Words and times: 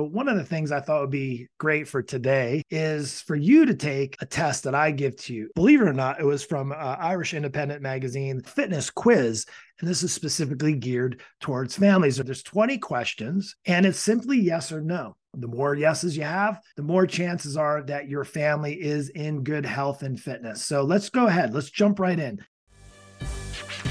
But 0.00 0.12
one 0.12 0.28
of 0.28 0.36
the 0.38 0.44
things 0.46 0.72
I 0.72 0.80
thought 0.80 1.02
would 1.02 1.10
be 1.10 1.46
great 1.58 1.86
for 1.86 2.02
today 2.02 2.62
is 2.70 3.20
for 3.20 3.36
you 3.36 3.66
to 3.66 3.74
take 3.74 4.16
a 4.22 4.24
test 4.24 4.64
that 4.64 4.74
I 4.74 4.92
give 4.92 5.14
to 5.16 5.34
you. 5.34 5.50
Believe 5.54 5.82
it 5.82 5.88
or 5.88 5.92
not, 5.92 6.18
it 6.18 6.24
was 6.24 6.42
from 6.42 6.72
uh, 6.72 6.74
Irish 6.74 7.34
Independent 7.34 7.82
Magazine 7.82 8.40
Fitness 8.40 8.88
Quiz. 8.88 9.44
And 9.78 9.86
this 9.86 10.02
is 10.02 10.10
specifically 10.10 10.72
geared 10.72 11.20
towards 11.42 11.76
families. 11.76 12.16
There's 12.16 12.42
20 12.42 12.78
questions, 12.78 13.56
and 13.66 13.84
it's 13.84 13.98
simply 13.98 14.40
yes 14.40 14.72
or 14.72 14.80
no. 14.80 15.16
The 15.34 15.48
more 15.48 15.74
yeses 15.74 16.16
you 16.16 16.24
have, 16.24 16.62
the 16.78 16.82
more 16.82 17.06
chances 17.06 17.58
are 17.58 17.82
that 17.82 18.08
your 18.08 18.24
family 18.24 18.80
is 18.80 19.10
in 19.10 19.44
good 19.44 19.66
health 19.66 20.02
and 20.02 20.18
fitness. 20.18 20.64
So 20.64 20.82
let's 20.82 21.10
go 21.10 21.26
ahead. 21.26 21.52
Let's 21.52 21.68
jump 21.68 22.00
right 22.00 22.18
in. 22.18 22.42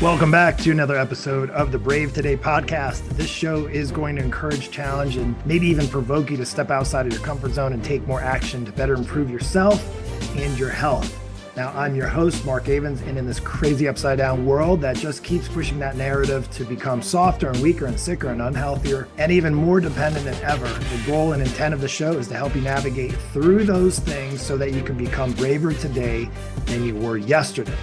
Welcome 0.01 0.31
back 0.31 0.57
to 0.59 0.71
another 0.71 0.97
episode 0.97 1.49
of 1.49 1.73
the 1.73 1.77
Brave 1.77 2.13
Today 2.13 2.37
podcast. 2.37 3.05
This 3.17 3.27
show 3.27 3.65
is 3.65 3.91
going 3.91 4.15
to 4.15 4.23
encourage, 4.23 4.71
challenge, 4.71 5.17
and 5.17 5.35
maybe 5.45 5.67
even 5.67 5.89
provoke 5.89 6.31
you 6.31 6.37
to 6.37 6.45
step 6.45 6.71
outside 6.71 7.05
of 7.05 7.11
your 7.11 7.21
comfort 7.21 7.51
zone 7.51 7.73
and 7.73 7.83
take 7.83 8.07
more 8.07 8.21
action 8.21 8.63
to 8.63 8.71
better 8.71 8.93
improve 8.93 9.29
yourself 9.29 9.83
and 10.37 10.57
your 10.57 10.69
health. 10.69 11.13
Now, 11.57 11.73
I'm 11.77 11.95
your 11.95 12.07
host, 12.07 12.45
Mark 12.45 12.63
Avens, 12.67 13.05
and 13.07 13.17
in 13.17 13.25
this 13.25 13.41
crazy 13.41 13.89
upside 13.89 14.19
down 14.19 14.45
world 14.45 14.79
that 14.79 14.95
just 14.95 15.21
keeps 15.21 15.49
pushing 15.49 15.79
that 15.79 15.97
narrative 15.97 16.49
to 16.51 16.63
become 16.63 17.01
softer 17.01 17.49
and 17.49 17.61
weaker 17.61 17.85
and 17.85 17.99
sicker 17.99 18.29
and 18.29 18.39
unhealthier 18.39 19.09
and 19.17 19.33
even 19.33 19.53
more 19.53 19.81
dependent 19.81 20.23
than 20.23 20.41
ever, 20.45 20.65
the 20.65 21.03
goal 21.07 21.33
and 21.33 21.41
intent 21.41 21.73
of 21.73 21.81
the 21.81 21.89
show 21.89 22.13
is 22.13 22.29
to 22.29 22.35
help 22.35 22.55
you 22.55 22.61
navigate 22.61 23.11
through 23.33 23.65
those 23.65 23.99
things 23.99 24.41
so 24.41 24.55
that 24.55 24.71
you 24.71 24.81
can 24.81 24.97
become 24.97 25.33
braver 25.33 25.73
today 25.73 26.29
than 26.67 26.85
you 26.85 26.95
were 26.95 27.17
yesterday. 27.17 27.75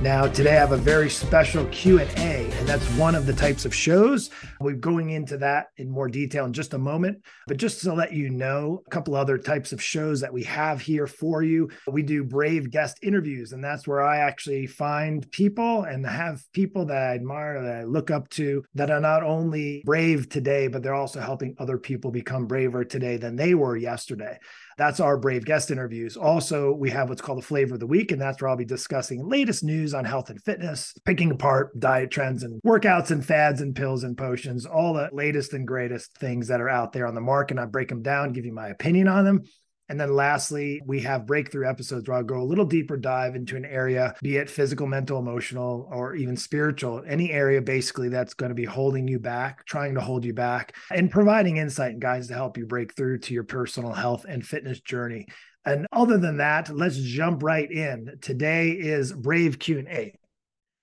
Now, 0.00 0.28
today 0.28 0.52
I 0.52 0.60
have 0.60 0.70
a 0.70 0.76
very 0.76 1.10
special 1.10 1.64
Q&A, 1.66 2.04
and 2.04 2.68
that's 2.68 2.86
one 2.90 3.16
of 3.16 3.26
the 3.26 3.32
types 3.32 3.64
of 3.64 3.74
shows. 3.74 4.30
We're 4.60 4.76
going 4.76 5.10
into 5.10 5.36
that 5.38 5.70
in 5.76 5.90
more 5.90 6.06
detail 6.06 6.44
in 6.44 6.52
just 6.52 6.72
a 6.72 6.78
moment, 6.78 7.24
but 7.48 7.56
just 7.56 7.80
to 7.80 7.92
let 7.92 8.12
you 8.12 8.30
know, 8.30 8.84
a 8.86 8.90
couple 8.90 9.16
other 9.16 9.36
types 9.36 9.72
of 9.72 9.82
shows 9.82 10.20
that 10.20 10.32
we 10.32 10.44
have 10.44 10.80
here 10.80 11.08
for 11.08 11.42
you. 11.42 11.68
We 11.88 12.04
do 12.04 12.22
brave 12.22 12.70
guest 12.70 13.00
interviews, 13.02 13.52
and 13.52 13.62
that's 13.62 13.88
where 13.88 14.00
I 14.00 14.18
actually 14.18 14.68
find 14.68 15.28
people 15.32 15.82
and 15.82 16.06
have 16.06 16.44
people 16.52 16.86
that 16.86 16.96
I 16.96 17.14
admire, 17.16 17.60
that 17.60 17.76
I 17.78 17.82
look 17.82 18.12
up 18.12 18.28
to, 18.30 18.64
that 18.76 18.92
are 18.92 19.00
not 19.00 19.24
only 19.24 19.82
brave 19.84 20.28
today, 20.28 20.68
but 20.68 20.84
they're 20.84 20.94
also 20.94 21.18
helping 21.18 21.56
other 21.58 21.76
people 21.76 22.12
become 22.12 22.46
braver 22.46 22.84
today 22.84 23.16
than 23.16 23.34
they 23.34 23.52
were 23.52 23.76
yesterday. 23.76 24.38
That's 24.78 25.00
our 25.00 25.18
Brave 25.18 25.44
guest 25.44 25.72
interviews. 25.72 26.16
Also, 26.16 26.72
we 26.72 26.88
have 26.90 27.08
what's 27.08 27.20
called 27.20 27.38
the 27.38 27.42
flavor 27.42 27.74
of 27.74 27.80
the 27.80 27.86
week, 27.86 28.12
and 28.12 28.20
that's 28.20 28.40
where 28.40 28.48
I'll 28.48 28.56
be 28.56 28.64
discussing 28.64 29.28
latest 29.28 29.64
news 29.64 29.92
on 29.92 30.04
health 30.04 30.30
and 30.30 30.40
fitness, 30.40 30.94
picking 31.04 31.32
apart 31.32 31.78
diet 31.80 32.12
trends 32.12 32.44
and 32.44 32.62
workouts 32.62 33.10
and 33.10 33.26
fads 33.26 33.60
and 33.60 33.74
pills 33.74 34.04
and 34.04 34.16
potions, 34.16 34.66
all 34.66 34.94
the 34.94 35.10
latest 35.12 35.52
and 35.52 35.66
greatest 35.66 36.16
things 36.18 36.46
that 36.46 36.60
are 36.60 36.68
out 36.68 36.92
there 36.92 37.08
on 37.08 37.16
the 37.16 37.20
market. 37.20 37.58
I 37.58 37.64
break 37.64 37.88
them 37.88 38.02
down, 38.02 38.32
give 38.32 38.46
you 38.46 38.54
my 38.54 38.68
opinion 38.68 39.08
on 39.08 39.24
them. 39.24 39.42
And 39.88 39.98
then 39.98 40.14
lastly, 40.14 40.82
we 40.84 41.00
have 41.00 41.26
breakthrough 41.26 41.68
episodes 41.68 42.08
where 42.08 42.18
I'll 42.18 42.24
go 42.24 42.40
a 42.40 42.44
little 42.44 42.66
deeper 42.66 42.96
dive 42.96 43.34
into 43.34 43.56
an 43.56 43.64
area, 43.64 44.14
be 44.22 44.36
it 44.36 44.50
physical, 44.50 44.86
mental, 44.86 45.18
emotional, 45.18 45.88
or 45.90 46.14
even 46.14 46.36
spiritual, 46.36 47.02
any 47.06 47.30
area 47.30 47.62
basically 47.62 48.08
that's 48.08 48.34
going 48.34 48.50
to 48.50 48.54
be 48.54 48.66
holding 48.66 49.08
you 49.08 49.18
back, 49.18 49.64
trying 49.64 49.94
to 49.94 50.00
hold 50.00 50.24
you 50.24 50.34
back, 50.34 50.76
and 50.90 51.10
providing 51.10 51.56
insight 51.56 51.92
and 51.92 52.02
guides 52.02 52.28
to 52.28 52.34
help 52.34 52.58
you 52.58 52.66
break 52.66 52.94
through 52.94 53.18
to 53.18 53.34
your 53.34 53.44
personal 53.44 53.92
health 53.92 54.26
and 54.28 54.46
fitness 54.46 54.80
journey. 54.80 55.26
And 55.64 55.86
other 55.92 56.18
than 56.18 56.38
that, 56.38 56.74
let's 56.74 56.98
jump 56.98 57.42
right 57.42 57.70
in. 57.70 58.18
Today 58.20 58.70
is 58.70 59.12
Brave 59.12 59.58
Q&A. 59.58 60.14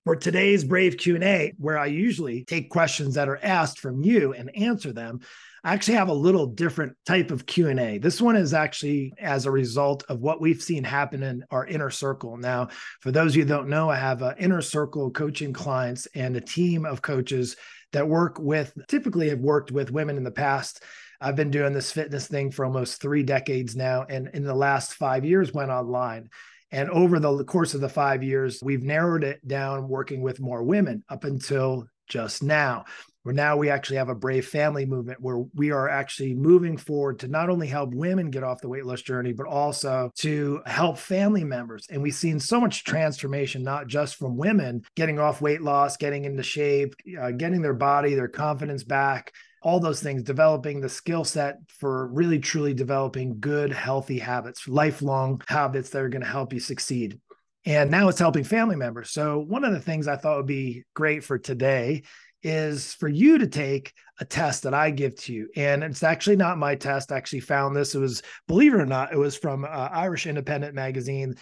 For 0.06 0.14
today's 0.14 0.62
Brave 0.62 0.98
Q&A, 0.98 1.52
where 1.58 1.76
I 1.76 1.86
usually 1.86 2.44
take 2.44 2.70
questions 2.70 3.16
that 3.16 3.28
are 3.28 3.40
asked 3.42 3.80
from 3.80 4.04
you 4.04 4.34
and 4.34 4.56
answer 4.56 4.92
them, 4.92 5.18
I 5.64 5.74
actually 5.74 5.96
have 5.96 6.10
a 6.10 6.14
little 6.14 6.46
different 6.46 6.96
type 7.04 7.32
of 7.32 7.44
Q&A. 7.44 7.98
This 7.98 8.20
one 8.20 8.36
is 8.36 8.54
actually 8.54 9.14
as 9.18 9.46
a 9.46 9.50
result 9.50 10.04
of 10.08 10.20
what 10.20 10.40
we've 10.40 10.62
seen 10.62 10.84
happen 10.84 11.24
in 11.24 11.44
our 11.50 11.66
inner 11.66 11.90
circle. 11.90 12.36
Now, 12.36 12.68
for 13.00 13.10
those 13.10 13.32
of 13.32 13.36
you 13.38 13.44
don't 13.44 13.68
know, 13.68 13.90
I 13.90 13.96
have 13.96 14.22
an 14.22 14.36
inner 14.38 14.62
circle 14.62 15.10
coaching 15.10 15.52
clients 15.52 16.06
and 16.14 16.36
a 16.36 16.40
team 16.40 16.86
of 16.86 17.02
coaches 17.02 17.56
that 17.92 18.06
work 18.06 18.38
with 18.38 18.78
typically 18.86 19.30
have 19.30 19.40
worked 19.40 19.72
with 19.72 19.90
women 19.90 20.16
in 20.16 20.22
the 20.22 20.30
past. 20.30 20.84
I've 21.20 21.34
been 21.34 21.50
doing 21.50 21.72
this 21.72 21.90
fitness 21.90 22.28
thing 22.28 22.52
for 22.52 22.64
almost 22.64 23.02
3 23.02 23.24
decades 23.24 23.74
now 23.74 24.06
and 24.08 24.30
in 24.34 24.44
the 24.44 24.54
last 24.54 24.94
5 24.94 25.24
years 25.24 25.52
went 25.52 25.72
online. 25.72 26.28
And 26.72 26.90
over 26.90 27.18
the 27.20 27.44
course 27.44 27.74
of 27.74 27.80
the 27.80 27.88
5 27.88 28.22
years, 28.22 28.60
we've 28.62 28.82
narrowed 28.82 29.24
it 29.24 29.46
down 29.46 29.88
working 29.88 30.22
with 30.22 30.40
more 30.40 30.62
women 30.62 31.04
up 31.08 31.24
until 31.24 31.86
just 32.08 32.42
now 32.42 32.84
where 33.26 33.34
now 33.34 33.56
we 33.56 33.68
actually 33.68 33.96
have 33.96 34.08
a 34.08 34.14
brave 34.14 34.46
family 34.46 34.86
movement 34.86 35.20
where 35.20 35.38
we 35.52 35.72
are 35.72 35.88
actually 35.88 36.32
moving 36.32 36.76
forward 36.76 37.18
to 37.18 37.26
not 37.26 37.50
only 37.50 37.66
help 37.66 37.92
women 37.92 38.30
get 38.30 38.44
off 38.44 38.60
the 38.60 38.68
weight 38.68 38.86
loss 38.86 39.02
journey, 39.02 39.32
but 39.32 39.48
also 39.48 40.12
to 40.14 40.60
help 40.64 40.96
family 40.96 41.42
members. 41.42 41.88
And 41.90 42.00
we've 42.00 42.14
seen 42.14 42.38
so 42.38 42.60
much 42.60 42.84
transformation, 42.84 43.64
not 43.64 43.88
just 43.88 44.14
from 44.14 44.36
women 44.36 44.82
getting 44.94 45.18
off 45.18 45.40
weight 45.40 45.60
loss, 45.60 45.96
getting 45.96 46.24
into 46.24 46.44
shape, 46.44 46.94
uh, 47.20 47.32
getting 47.32 47.62
their 47.62 47.74
body, 47.74 48.14
their 48.14 48.28
confidence 48.28 48.84
back, 48.84 49.32
all 49.66 49.80
those 49.80 50.00
things, 50.00 50.22
developing 50.22 50.80
the 50.80 50.88
skill 50.88 51.24
set 51.24 51.58
for 51.66 52.06
really 52.06 52.38
truly 52.38 52.72
developing 52.72 53.40
good, 53.40 53.72
healthy 53.72 54.16
habits, 54.16 54.68
lifelong 54.68 55.42
habits 55.48 55.90
that 55.90 56.02
are 56.02 56.08
going 56.08 56.22
to 56.22 56.28
help 56.28 56.52
you 56.52 56.60
succeed. 56.60 57.18
And 57.64 57.90
now 57.90 58.08
it's 58.08 58.20
helping 58.20 58.44
family 58.44 58.76
members. 58.76 59.10
So, 59.10 59.40
one 59.40 59.64
of 59.64 59.72
the 59.72 59.80
things 59.80 60.06
I 60.06 60.14
thought 60.14 60.36
would 60.36 60.46
be 60.46 60.84
great 60.94 61.24
for 61.24 61.36
today 61.36 62.04
is 62.44 62.94
for 62.94 63.08
you 63.08 63.38
to 63.38 63.48
take 63.48 63.92
a 64.20 64.24
test 64.24 64.62
that 64.62 64.72
I 64.72 64.92
give 64.92 65.16
to 65.22 65.32
you. 65.32 65.48
And 65.56 65.82
it's 65.82 66.04
actually 66.04 66.36
not 66.36 66.58
my 66.58 66.76
test. 66.76 67.10
I 67.10 67.16
actually 67.16 67.40
found 67.40 67.74
this. 67.74 67.96
It 67.96 67.98
was, 67.98 68.22
believe 68.46 68.72
it 68.72 68.80
or 68.80 68.86
not, 68.86 69.12
it 69.12 69.18
was 69.18 69.36
from 69.36 69.64
uh, 69.64 69.68
Irish 69.68 70.28
Independent 70.28 70.76
Magazine 70.76 71.34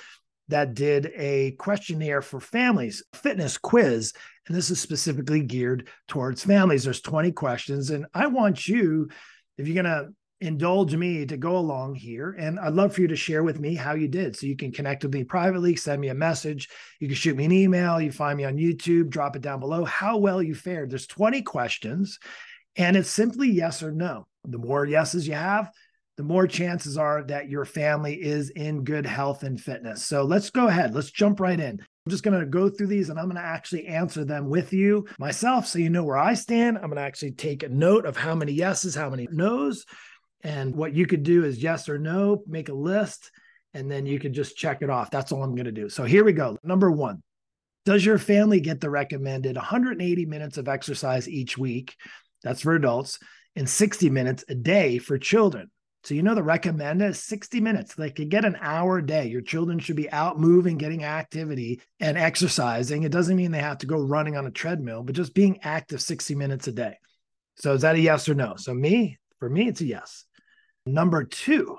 that 0.48 0.74
did 0.74 1.12
a 1.16 1.52
questionnaire 1.52 2.22
for 2.22 2.40
families, 2.40 3.02
fitness 3.14 3.56
quiz. 3.58 4.12
And 4.46 4.56
this 4.56 4.70
is 4.70 4.80
specifically 4.80 5.40
geared 5.40 5.88
towards 6.06 6.44
families. 6.44 6.84
There's 6.84 7.00
20 7.00 7.32
questions. 7.32 7.90
And 7.90 8.06
I 8.14 8.26
want 8.26 8.68
you, 8.68 9.08
if 9.56 9.66
you're 9.66 9.82
going 9.82 9.84
to 9.84 10.12
indulge 10.40 10.94
me 10.94 11.24
to 11.24 11.36
go 11.36 11.56
along 11.56 11.94
here. 11.94 12.36
And 12.38 12.58
I'd 12.58 12.74
love 12.74 12.94
for 12.94 13.00
you 13.00 13.08
to 13.08 13.16
share 13.16 13.42
with 13.42 13.60
me 13.60 13.74
how 13.74 13.94
you 13.94 14.08
did. 14.08 14.36
So 14.36 14.46
you 14.46 14.56
can 14.56 14.72
connect 14.72 15.02
with 15.02 15.14
me 15.14 15.24
privately, 15.24 15.76
send 15.76 16.00
me 16.00 16.08
a 16.08 16.14
message. 16.14 16.68
You 17.00 17.08
can 17.08 17.16
shoot 17.16 17.36
me 17.36 17.46
an 17.46 17.52
email. 17.52 18.00
You 18.00 18.12
find 18.12 18.36
me 18.36 18.44
on 18.44 18.56
YouTube, 18.56 19.08
drop 19.08 19.36
it 19.36 19.42
down 19.42 19.60
below 19.60 19.84
how 19.84 20.18
well 20.18 20.42
you 20.42 20.54
fared. 20.54 20.90
There's 20.90 21.06
20 21.06 21.42
questions, 21.42 22.18
and 22.76 22.96
it's 22.96 23.10
simply 23.10 23.50
yes 23.50 23.82
or 23.82 23.92
no. 23.92 24.26
The 24.44 24.58
more 24.58 24.84
yeses 24.84 25.26
you 25.26 25.34
have, 25.34 25.70
the 26.16 26.22
more 26.22 26.46
chances 26.46 26.96
are 26.96 27.24
that 27.24 27.48
your 27.48 27.64
family 27.64 28.14
is 28.14 28.50
in 28.50 28.84
good 28.84 29.04
health 29.04 29.42
and 29.42 29.60
fitness. 29.60 30.04
So 30.04 30.22
let's 30.22 30.50
go 30.50 30.68
ahead. 30.68 30.94
Let's 30.94 31.10
jump 31.10 31.40
right 31.40 31.58
in. 31.58 31.80
I'm 31.80 32.10
just 32.10 32.22
going 32.22 32.38
to 32.38 32.46
go 32.46 32.68
through 32.68 32.88
these 32.88 33.10
and 33.10 33.18
I'm 33.18 33.26
going 33.26 33.36
to 33.36 33.42
actually 33.42 33.86
answer 33.86 34.24
them 34.24 34.48
with 34.48 34.72
you 34.72 35.06
myself 35.18 35.66
so 35.66 35.78
you 35.78 35.90
know 35.90 36.04
where 36.04 36.18
I 36.18 36.34
stand. 36.34 36.76
I'm 36.76 36.84
going 36.84 36.96
to 36.96 37.02
actually 37.02 37.32
take 37.32 37.62
a 37.62 37.68
note 37.68 38.04
of 38.04 38.16
how 38.16 38.34
many 38.34 38.52
yeses, 38.52 38.94
how 38.94 39.10
many 39.10 39.26
no's, 39.32 39.84
and 40.42 40.76
what 40.76 40.94
you 40.94 41.06
could 41.06 41.22
do 41.22 41.44
is 41.44 41.62
yes 41.62 41.88
or 41.88 41.98
no, 41.98 42.42
make 42.46 42.68
a 42.68 42.74
list, 42.74 43.30
and 43.72 43.90
then 43.90 44.04
you 44.06 44.20
can 44.20 44.34
just 44.34 44.56
check 44.56 44.82
it 44.82 44.90
off. 44.90 45.10
That's 45.10 45.32
all 45.32 45.42
I'm 45.42 45.54
going 45.54 45.64
to 45.64 45.72
do. 45.72 45.88
So 45.88 46.04
here 46.04 46.22
we 46.22 46.34
go. 46.34 46.58
Number 46.62 46.90
one 46.90 47.22
Does 47.86 48.04
your 48.04 48.18
family 48.18 48.60
get 48.60 48.80
the 48.80 48.90
recommended 48.90 49.56
180 49.56 50.26
minutes 50.26 50.58
of 50.58 50.68
exercise 50.68 51.28
each 51.28 51.56
week? 51.56 51.96
That's 52.42 52.60
for 52.60 52.74
adults, 52.74 53.18
and 53.56 53.68
60 53.68 54.10
minutes 54.10 54.44
a 54.48 54.54
day 54.54 54.98
for 54.98 55.18
children. 55.18 55.70
So, 56.04 56.14
you 56.14 56.22
know, 56.22 56.34
the 56.34 56.42
recommended 56.42 57.10
is 57.10 57.22
60 57.22 57.60
minutes. 57.60 57.94
They 57.94 58.10
could 58.10 58.28
get 58.28 58.44
an 58.44 58.58
hour 58.60 58.98
a 58.98 59.06
day. 59.06 59.26
Your 59.26 59.40
children 59.40 59.78
should 59.78 59.96
be 59.96 60.10
out 60.10 60.38
moving, 60.38 60.76
getting 60.76 61.04
activity 61.04 61.80
and 61.98 62.18
exercising. 62.18 63.04
It 63.04 63.12
doesn't 63.12 63.36
mean 63.36 63.52
they 63.52 63.58
have 63.58 63.78
to 63.78 63.86
go 63.86 63.98
running 63.98 64.36
on 64.36 64.46
a 64.46 64.50
treadmill, 64.50 65.02
but 65.02 65.14
just 65.14 65.34
being 65.34 65.60
active 65.62 66.02
60 66.02 66.34
minutes 66.34 66.68
a 66.68 66.72
day. 66.72 66.98
So, 67.56 67.72
is 67.72 67.82
that 67.82 67.96
a 67.96 68.00
yes 68.00 68.28
or 68.28 68.34
no? 68.34 68.54
So, 68.56 68.74
me, 68.74 69.18
for 69.38 69.48
me, 69.48 69.68
it's 69.68 69.80
a 69.80 69.86
yes. 69.86 70.26
Number 70.84 71.24
two, 71.24 71.78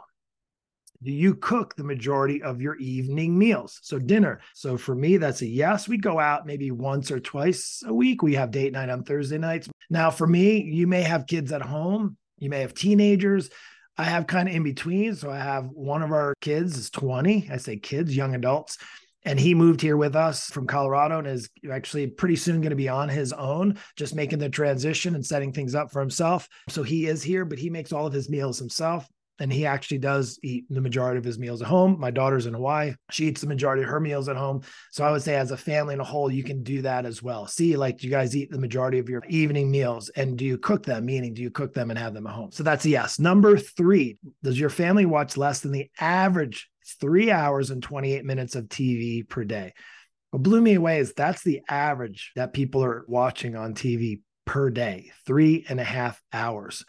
do 1.03 1.11
you 1.11 1.35
cook 1.35 1.75
the 1.75 1.83
majority 1.83 2.41
of 2.41 2.61
your 2.61 2.75
evening 2.77 3.38
meals? 3.38 3.79
So 3.83 4.00
dinner. 4.00 4.39
So 4.55 4.75
for 4.75 4.95
me, 4.95 5.17
that's 5.17 5.44
a 5.44 5.47
yes. 5.47 5.88
We 5.88 5.97
go 5.97 6.19
out 6.19 6.47
maybe 6.47 6.71
once 6.71 7.11
or 7.11 7.19
twice 7.19 7.83
a 7.85 7.94
week. 7.94 8.23
We 8.23 8.33
have 8.35 8.50
date 8.50 8.73
night 8.73 8.89
on 8.89 9.03
Thursday 9.03 9.38
nights. 9.38 9.69
Now, 9.89 10.09
for 10.09 10.25
me, 10.25 10.63
you 10.63 10.88
may 10.88 11.03
have 11.03 11.27
kids 11.27 11.51
at 11.51 11.61
home. 11.61 12.17
You 12.39 12.50
may 12.50 12.61
have 12.61 12.73
teenagers. 12.73 13.51
I 13.97 14.03
have 14.03 14.27
kind 14.27 14.50
of 14.50 14.56
in 14.56 14.63
between. 14.63 15.15
So 15.15 15.30
I 15.30 15.38
have 15.38 15.65
one 15.68 16.01
of 16.01 16.12
our 16.12 16.36
kids 16.42 16.77
is 16.77 16.89
20. 16.89 17.50
I 17.51 17.57
say 17.57 17.77
kids, 17.77 18.15
young 18.15 18.36
adults. 18.36 18.77
And 19.27 19.39
he 19.39 19.56
moved 19.56 19.81
here 19.81 19.97
with 19.97 20.15
us 20.15 20.45
from 20.45 20.68
Colorado 20.68 21.18
and 21.18 21.27
is 21.27 21.50
actually 21.71 22.06
pretty 22.07 22.36
soon 22.36 22.62
going 22.62 22.69
to 22.69 22.75
be 22.75 22.89
on 22.89 23.09
his 23.09 23.33
own, 23.33 23.80
just 23.95 24.13
making 24.13 24.38
the 24.38 24.50
transition 24.50 25.15
and 25.15 25.25
setting 25.25 25.51
things 25.51 25.74
up 25.74 25.92
for 25.92 26.00
himself. 26.00 26.47
So 26.69 26.83
he 26.83 27.07
is 27.07 27.24
here, 27.24 27.44
but 27.44 27.57
he 27.57 27.71
makes 27.71 27.92
all 27.92 28.06
of 28.06 28.13
his 28.13 28.30
meals 28.30 28.59
himself. 28.59 29.07
And 29.39 29.51
he 29.51 29.65
actually 29.65 29.97
does 29.97 30.39
eat 30.43 30.65
the 30.69 30.81
majority 30.81 31.17
of 31.17 31.23
his 31.23 31.37
meals 31.37 31.61
at 31.61 31.67
home. 31.67 31.99
My 31.99 32.11
daughter's 32.11 32.45
in 32.45 32.53
Hawaii. 32.53 32.93
She 33.11 33.25
eats 33.25 33.41
the 33.41 33.47
majority 33.47 33.83
of 33.83 33.89
her 33.89 33.99
meals 33.99 34.29
at 34.29 34.37
home. 34.37 34.61
So 34.91 35.03
I 35.03 35.11
would 35.11 35.21
say, 35.21 35.35
as 35.35 35.51
a 35.51 35.57
family 35.57 35.93
in 35.93 35.99
a 35.99 36.05
whole, 36.05 36.31
you 36.31 36.43
can 36.43 36.63
do 36.63 36.81
that 36.83 37.05
as 37.05 37.21
well. 37.21 37.47
See, 37.47 37.75
like, 37.75 37.97
do 37.97 38.07
you 38.07 38.11
guys 38.11 38.35
eat 38.35 38.49
the 38.49 38.57
majority 38.57 38.99
of 38.99 39.09
your 39.09 39.23
evening 39.27 39.69
meals 39.69 40.09
and 40.09 40.37
do 40.37 40.45
you 40.45 40.57
cook 40.57 40.83
them? 40.83 41.05
Meaning, 41.05 41.33
do 41.33 41.41
you 41.41 41.51
cook 41.51 41.73
them 41.73 41.89
and 41.89 41.99
have 41.99 42.13
them 42.13 42.27
at 42.27 42.33
home? 42.33 42.51
So 42.51 42.63
that's 42.63 42.85
a 42.85 42.89
yes. 42.89 43.19
Number 43.19 43.57
three, 43.57 44.17
does 44.43 44.59
your 44.59 44.69
family 44.69 45.05
watch 45.05 45.38
less 45.38 45.59
than 45.59 45.71
the 45.71 45.89
average 45.99 46.69
three 47.01 47.31
hours 47.31 47.71
and 47.71 47.83
28 47.83 48.23
minutes 48.23 48.55
of 48.55 48.65
TV 48.65 49.27
per 49.27 49.43
day? 49.43 49.73
What 50.31 50.43
blew 50.43 50.61
me 50.61 50.73
away 50.73 50.99
is 50.99 51.13
that's 51.13 51.43
the 51.43 51.61
average 51.69 52.31
that 52.35 52.53
people 52.53 52.83
are 52.83 53.05
watching 53.07 53.55
on 53.55 53.73
TV 53.73 54.21
per 54.45 54.69
day, 54.69 55.11
three 55.25 55.65
and 55.67 55.79
a 55.79 55.83
half 55.83 56.21
hours. 56.31 56.85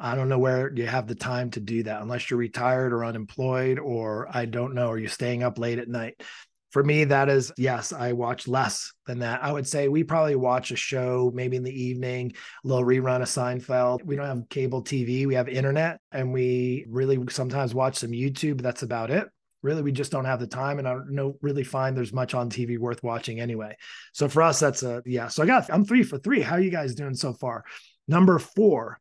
I 0.00 0.14
don't 0.14 0.28
know 0.28 0.38
where 0.38 0.72
you 0.74 0.86
have 0.86 1.06
the 1.06 1.14
time 1.14 1.50
to 1.52 1.60
do 1.60 1.82
that 1.84 2.02
unless 2.02 2.30
you're 2.30 2.38
retired 2.38 2.92
or 2.92 3.04
unemployed, 3.04 3.78
or 3.78 4.28
I 4.30 4.44
don't 4.44 4.74
know, 4.74 4.90
are 4.90 4.98
you 4.98 5.08
staying 5.08 5.42
up 5.42 5.58
late 5.58 5.78
at 5.78 5.88
night? 5.88 6.22
For 6.70 6.82
me, 6.82 7.04
that 7.04 7.28
is 7.28 7.52
yes, 7.56 7.92
I 7.92 8.12
watch 8.12 8.48
less 8.48 8.92
than 9.06 9.20
that. 9.20 9.42
I 9.42 9.52
would 9.52 9.66
say 9.66 9.88
we 9.88 10.04
probably 10.04 10.36
watch 10.36 10.70
a 10.72 10.76
show 10.76 11.30
maybe 11.34 11.56
in 11.56 11.62
the 11.62 11.82
evening, 11.82 12.34
a 12.64 12.68
little 12.68 12.84
rerun 12.84 13.22
of 13.22 13.28
Seinfeld. 13.28 14.04
We 14.04 14.16
don't 14.16 14.26
have 14.26 14.48
cable 14.50 14.82
TV, 14.82 15.26
we 15.26 15.34
have 15.34 15.48
internet, 15.48 16.00
and 16.12 16.32
we 16.32 16.84
really 16.88 17.18
sometimes 17.30 17.74
watch 17.74 17.96
some 17.96 18.10
YouTube. 18.10 18.60
That's 18.60 18.82
about 18.82 19.10
it 19.10 19.28
really 19.62 19.82
we 19.82 19.92
just 19.92 20.12
don't 20.12 20.24
have 20.24 20.38
the 20.38 20.46
time 20.46 20.78
and 20.78 20.86
i 20.86 20.92
don't 20.92 21.10
know 21.10 21.36
really 21.42 21.64
find 21.64 21.96
there's 21.96 22.12
much 22.12 22.34
on 22.34 22.48
tv 22.48 22.78
worth 22.78 23.02
watching 23.02 23.40
anyway 23.40 23.76
so 24.12 24.28
for 24.28 24.42
us 24.42 24.60
that's 24.60 24.82
a 24.82 25.02
yeah 25.04 25.28
so 25.28 25.42
i 25.42 25.46
got 25.46 25.68
i'm 25.72 25.84
three 25.84 26.02
for 26.02 26.18
three 26.18 26.40
how 26.40 26.54
are 26.54 26.60
you 26.60 26.70
guys 26.70 26.94
doing 26.94 27.14
so 27.14 27.32
far 27.32 27.64
number 28.06 28.38
four 28.38 28.98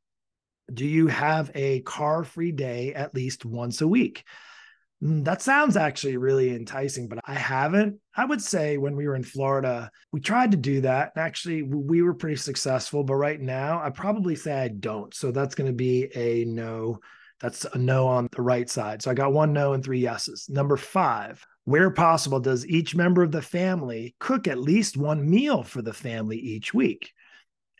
do 0.73 0.85
you 0.85 1.07
have 1.07 1.51
a 1.55 1.81
car 1.81 2.23
free 2.23 2.51
day 2.51 2.93
at 2.93 3.13
least 3.13 3.45
once 3.45 3.81
a 3.81 3.87
week? 3.87 4.23
Mm, 5.03 5.25
that 5.25 5.41
sounds 5.41 5.77
actually 5.77 6.17
really 6.17 6.55
enticing, 6.55 7.07
but 7.07 7.19
I 7.25 7.33
haven't. 7.33 7.99
I 8.15 8.25
would 8.25 8.41
say 8.41 8.77
when 8.77 8.95
we 8.95 9.07
were 9.07 9.15
in 9.15 9.23
Florida, 9.23 9.91
we 10.11 10.19
tried 10.21 10.51
to 10.51 10.57
do 10.57 10.81
that. 10.81 11.11
And 11.15 11.23
actually, 11.23 11.63
we 11.63 12.01
were 12.01 12.13
pretty 12.13 12.37
successful. 12.37 13.03
But 13.03 13.15
right 13.15 13.39
now, 13.39 13.81
I 13.83 13.89
probably 13.89 14.35
say 14.35 14.53
I 14.53 14.69
don't. 14.69 15.13
So 15.13 15.31
that's 15.31 15.55
going 15.55 15.67
to 15.67 15.75
be 15.75 16.09
a 16.15 16.45
no. 16.45 16.99
That's 17.41 17.65
a 17.65 17.77
no 17.77 18.07
on 18.07 18.29
the 18.31 18.41
right 18.41 18.69
side. 18.69 19.01
So 19.01 19.11
I 19.11 19.13
got 19.13 19.33
one 19.33 19.51
no 19.51 19.73
and 19.73 19.83
three 19.83 19.99
yeses. 19.99 20.47
Number 20.49 20.77
five, 20.77 21.45
where 21.65 21.91
possible, 21.91 22.39
does 22.39 22.65
each 22.65 22.95
member 22.95 23.23
of 23.23 23.31
the 23.31 23.41
family 23.41 24.15
cook 24.19 24.47
at 24.47 24.57
least 24.57 24.95
one 24.95 25.29
meal 25.29 25.61
for 25.61 25.81
the 25.81 25.93
family 25.93 26.37
each 26.37 26.73
week? 26.73 27.11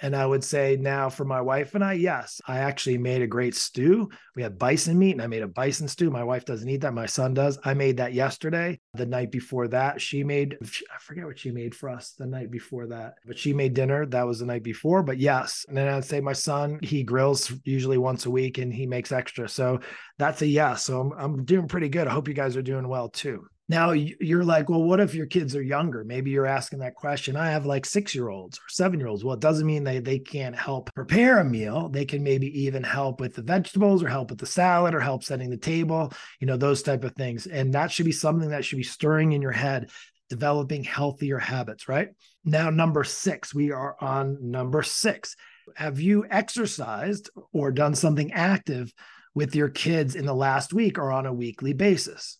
And 0.01 0.15
I 0.15 0.25
would 0.25 0.44
say 0.44 0.77
now 0.80 1.09
for 1.09 1.24
my 1.24 1.39
wife 1.39 1.74
and 1.74 1.83
I, 1.83 1.94
yes, 1.94 2.42
I 2.47 2.59
actually 2.59 2.97
made 2.97 3.21
a 3.21 3.27
great 3.27 3.56
stew. 3.56 4.09
We 4.36 4.44
had 4.44 4.59
bison 4.59 5.00
meat 5.00 5.13
and 5.13 5.21
I 5.21 5.27
made 5.27 5.44
a 5.44 5.47
bison 5.47 5.88
stew. 5.88 6.12
My 6.12 6.24
wife 6.24 6.44
doesn't 6.45 6.68
eat 6.68 6.81
that. 6.81 6.94
My 6.94 7.06
son 7.06 7.33
does. 7.33 7.57
I 7.63 7.74
made 7.74 7.97
that 7.97 8.13
yesterday. 8.13 8.80
The 8.94 9.06
night 9.06 9.31
before 9.31 9.68
that, 9.69 10.01
she 10.01 10.24
made, 10.24 10.57
I 10.62 11.00
forget 11.00 11.25
what 11.25 11.39
she 11.39 11.51
made 11.51 11.74
for 11.74 11.89
us 11.89 12.12
the 12.18 12.25
night 12.25 12.51
before 12.51 12.88
that, 12.88 13.15
but 13.25 13.38
she 13.38 13.53
made 13.53 13.74
dinner. 13.74 14.06
That 14.06 14.27
was 14.27 14.39
the 14.39 14.45
night 14.45 14.63
before. 14.63 15.01
But 15.01 15.18
yes. 15.18 15.65
And 15.68 15.77
then 15.77 15.88
I'd 15.88 16.03
say 16.03 16.19
my 16.19 16.33
son, 16.33 16.80
he 16.81 17.03
grills 17.03 17.53
usually 17.63 17.97
once 17.97 18.25
a 18.25 18.31
week 18.31 18.57
and 18.57 18.74
he 18.74 18.86
makes 18.86 19.12
extra. 19.12 19.47
So 19.47 19.80
that's 20.18 20.42
a 20.42 20.47
yes. 20.47 20.83
So 20.83 21.00
I'm, 21.00 21.12
I'm 21.13 21.45
doing 21.45 21.68
pretty 21.68 21.89
good. 21.89 22.07
I 22.07 22.12
hope 22.12 22.27
you 22.27 22.33
guys 22.33 22.57
are 22.57 22.62
doing 22.62 22.88
well 22.88 23.09
too. 23.09 23.47
Now 23.67 23.91
you're 23.91 24.44
like, 24.44 24.69
well, 24.69 24.83
what 24.83 25.00
if 25.00 25.15
your 25.15 25.25
kids 25.25 25.56
are 25.56 25.62
younger? 25.62 26.03
Maybe 26.03 26.29
you're 26.29 26.45
asking 26.45 26.79
that 26.79 26.94
question. 26.94 27.35
I 27.35 27.50
have 27.50 27.65
like 27.65 27.85
six 27.85 28.13
year 28.13 28.29
olds 28.29 28.59
or 28.59 28.69
seven 28.69 29.00
year 29.00 29.07
olds. 29.07 29.23
Well, 29.23 29.33
it 29.33 29.39
doesn't 29.39 29.65
mean 29.65 29.83
they, 29.83 30.00
they 30.00 30.19
can't 30.19 30.56
help 30.56 30.94
prepare 30.94 31.39
a 31.39 31.44
meal. 31.44 31.89
They 31.89 32.06
can 32.06 32.21
maybe 32.21 32.47
even 32.65 32.83
help 32.83 33.19
with 33.19 33.33
the 33.33 33.41
vegetables 33.41 34.03
or 34.03 34.07
help 34.07 34.29
with 34.29 34.39
the 34.39 34.45
salad 34.45 34.94
or 34.94 35.00
help 35.00 35.23
setting 35.23 35.50
the 35.50 35.57
table, 35.57 36.13
you 36.39 36.45
know, 36.45 36.57
those 36.57 36.83
type 36.83 37.03
of 37.03 37.15
things. 37.15 37.47
And 37.47 37.73
that 37.73 37.91
should 37.91 38.06
be 38.06 38.12
something 38.12 38.50
that 38.50 38.63
should 38.63 38.77
be 38.77 38.83
stirring 38.83 39.31
in 39.31 39.41
your 39.41 39.51
head, 39.51 39.89
developing 40.29 40.83
healthier 40.83 41.39
habits, 41.39 41.89
right? 41.89 42.09
Now, 42.44 42.69
number 42.69 43.03
six, 43.03 43.56
we 43.56 43.71
are 43.71 43.95
on 44.00 44.51
number 44.51 44.83
six. 44.83 45.35
Have 45.75 46.00
you 46.00 46.27
exercised 46.29 47.31
or 47.51 47.71
done 47.71 47.95
something 47.95 48.31
active 48.31 48.94
with 49.33 49.56
your 49.56 49.69
kids 49.69 50.13
in 50.13 50.27
the 50.27 50.35
last 50.35 50.71
week 50.71 51.00
or 51.00 51.11
on 51.11 51.25
a 51.25 51.33
weekly 51.33 51.73
basis? 51.73 52.38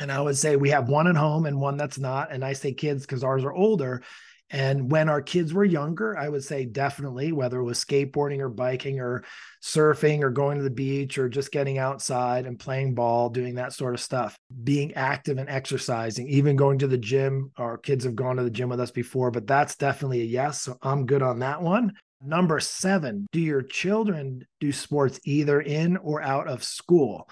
And 0.00 0.10
I 0.12 0.20
would 0.20 0.36
say 0.36 0.56
we 0.56 0.70
have 0.70 0.88
one 0.88 1.06
at 1.06 1.16
home 1.16 1.46
and 1.46 1.60
one 1.60 1.76
that's 1.76 1.98
not. 1.98 2.32
And 2.32 2.44
I 2.44 2.52
say 2.52 2.72
kids 2.72 3.04
because 3.04 3.24
ours 3.24 3.44
are 3.44 3.52
older. 3.52 4.02
And 4.50 4.90
when 4.90 5.10
our 5.10 5.20
kids 5.20 5.52
were 5.52 5.64
younger, 5.64 6.16
I 6.16 6.28
would 6.28 6.42
say 6.42 6.64
definitely, 6.64 7.32
whether 7.32 7.58
it 7.58 7.64
was 7.64 7.84
skateboarding 7.84 8.38
or 8.38 8.48
biking 8.48 8.98
or 8.98 9.24
surfing 9.62 10.22
or 10.22 10.30
going 10.30 10.56
to 10.56 10.64
the 10.64 10.70
beach 10.70 11.18
or 11.18 11.28
just 11.28 11.52
getting 11.52 11.76
outside 11.76 12.46
and 12.46 12.58
playing 12.58 12.94
ball, 12.94 13.28
doing 13.28 13.56
that 13.56 13.74
sort 13.74 13.92
of 13.92 14.00
stuff, 14.00 14.38
being 14.64 14.94
active 14.94 15.36
and 15.36 15.50
exercising, 15.50 16.28
even 16.28 16.56
going 16.56 16.78
to 16.78 16.86
the 16.86 16.96
gym. 16.96 17.50
Our 17.58 17.76
kids 17.76 18.04
have 18.04 18.16
gone 18.16 18.36
to 18.36 18.42
the 18.42 18.50
gym 18.50 18.70
with 18.70 18.80
us 18.80 18.90
before, 18.90 19.30
but 19.30 19.46
that's 19.46 19.76
definitely 19.76 20.22
a 20.22 20.24
yes. 20.24 20.62
So 20.62 20.78
I'm 20.80 21.04
good 21.04 21.22
on 21.22 21.40
that 21.40 21.60
one. 21.60 21.92
Number 22.22 22.58
seven, 22.58 23.26
do 23.30 23.40
your 23.40 23.62
children 23.62 24.46
do 24.60 24.72
sports 24.72 25.20
either 25.24 25.60
in 25.60 25.98
or 25.98 26.22
out 26.22 26.48
of 26.48 26.64
school? 26.64 27.28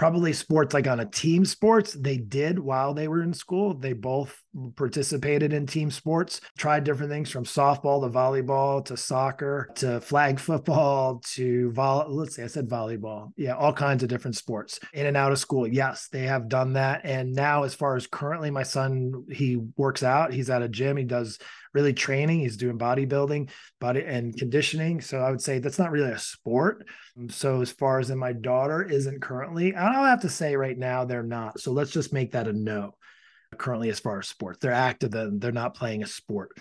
Probably 0.00 0.32
sports 0.32 0.72
like 0.72 0.86
on 0.86 1.00
a 1.00 1.04
team 1.04 1.44
sports 1.44 1.92
they 1.92 2.16
did 2.16 2.58
while 2.58 2.94
they 2.94 3.06
were 3.06 3.22
in 3.22 3.34
school. 3.34 3.74
They 3.74 3.92
both 3.92 4.42
participated 4.74 5.52
in 5.52 5.66
team 5.66 5.90
sports 5.90 6.40
tried 6.58 6.84
different 6.84 7.10
things 7.10 7.30
from 7.30 7.44
softball 7.44 8.02
to 8.02 8.08
volleyball 8.08 8.84
to 8.84 8.96
soccer 8.96 9.70
to 9.74 10.00
flag 10.00 10.40
football 10.40 11.22
to 11.24 11.70
vol 11.72 12.06
let's 12.08 12.34
say 12.34 12.42
i 12.42 12.46
said 12.46 12.68
volleyball 12.68 13.30
yeah 13.36 13.54
all 13.54 13.72
kinds 13.72 14.02
of 14.02 14.08
different 14.08 14.36
sports 14.36 14.80
in 14.92 15.06
and 15.06 15.16
out 15.16 15.30
of 15.30 15.38
school 15.38 15.66
yes 15.66 16.08
they 16.10 16.22
have 16.22 16.48
done 16.48 16.72
that 16.72 17.00
and 17.04 17.32
now 17.32 17.62
as 17.62 17.74
far 17.74 17.94
as 17.94 18.06
currently 18.06 18.50
my 18.50 18.64
son 18.64 19.24
he 19.30 19.56
works 19.76 20.02
out 20.02 20.32
he's 20.32 20.50
at 20.50 20.62
a 20.62 20.68
gym 20.68 20.96
he 20.96 21.04
does 21.04 21.38
really 21.72 21.92
training. 21.92 22.40
He's 22.40 22.56
doing 22.56 22.78
bodybuilding, 22.78 23.50
body 23.80 24.04
and 24.04 24.36
conditioning. 24.36 25.00
So 25.00 25.18
I 25.18 25.30
would 25.30 25.40
say 25.40 25.58
that's 25.58 25.78
not 25.78 25.90
really 25.90 26.10
a 26.10 26.18
sport. 26.18 26.86
Mm. 27.18 27.30
So 27.30 27.60
as 27.60 27.70
far 27.70 28.00
as 28.00 28.10
in 28.10 28.18
my 28.18 28.32
daughter 28.32 28.82
isn't 28.82 29.22
currently, 29.22 29.74
I 29.74 29.92
don't 29.92 30.06
have 30.06 30.22
to 30.22 30.28
say 30.28 30.56
right 30.56 30.76
now 30.76 31.04
they're 31.04 31.22
not. 31.22 31.60
So 31.60 31.72
let's 31.72 31.92
just 31.92 32.12
make 32.12 32.32
that 32.32 32.48
a 32.48 32.52
no. 32.52 32.94
Currently, 33.58 33.90
as 33.90 34.00
far 34.00 34.18
as 34.20 34.28
sports, 34.28 34.58
they're 34.60 34.72
active. 34.72 35.10
They're 35.12 35.52
not 35.52 35.74
playing 35.74 36.02
a 36.02 36.06
sport. 36.06 36.52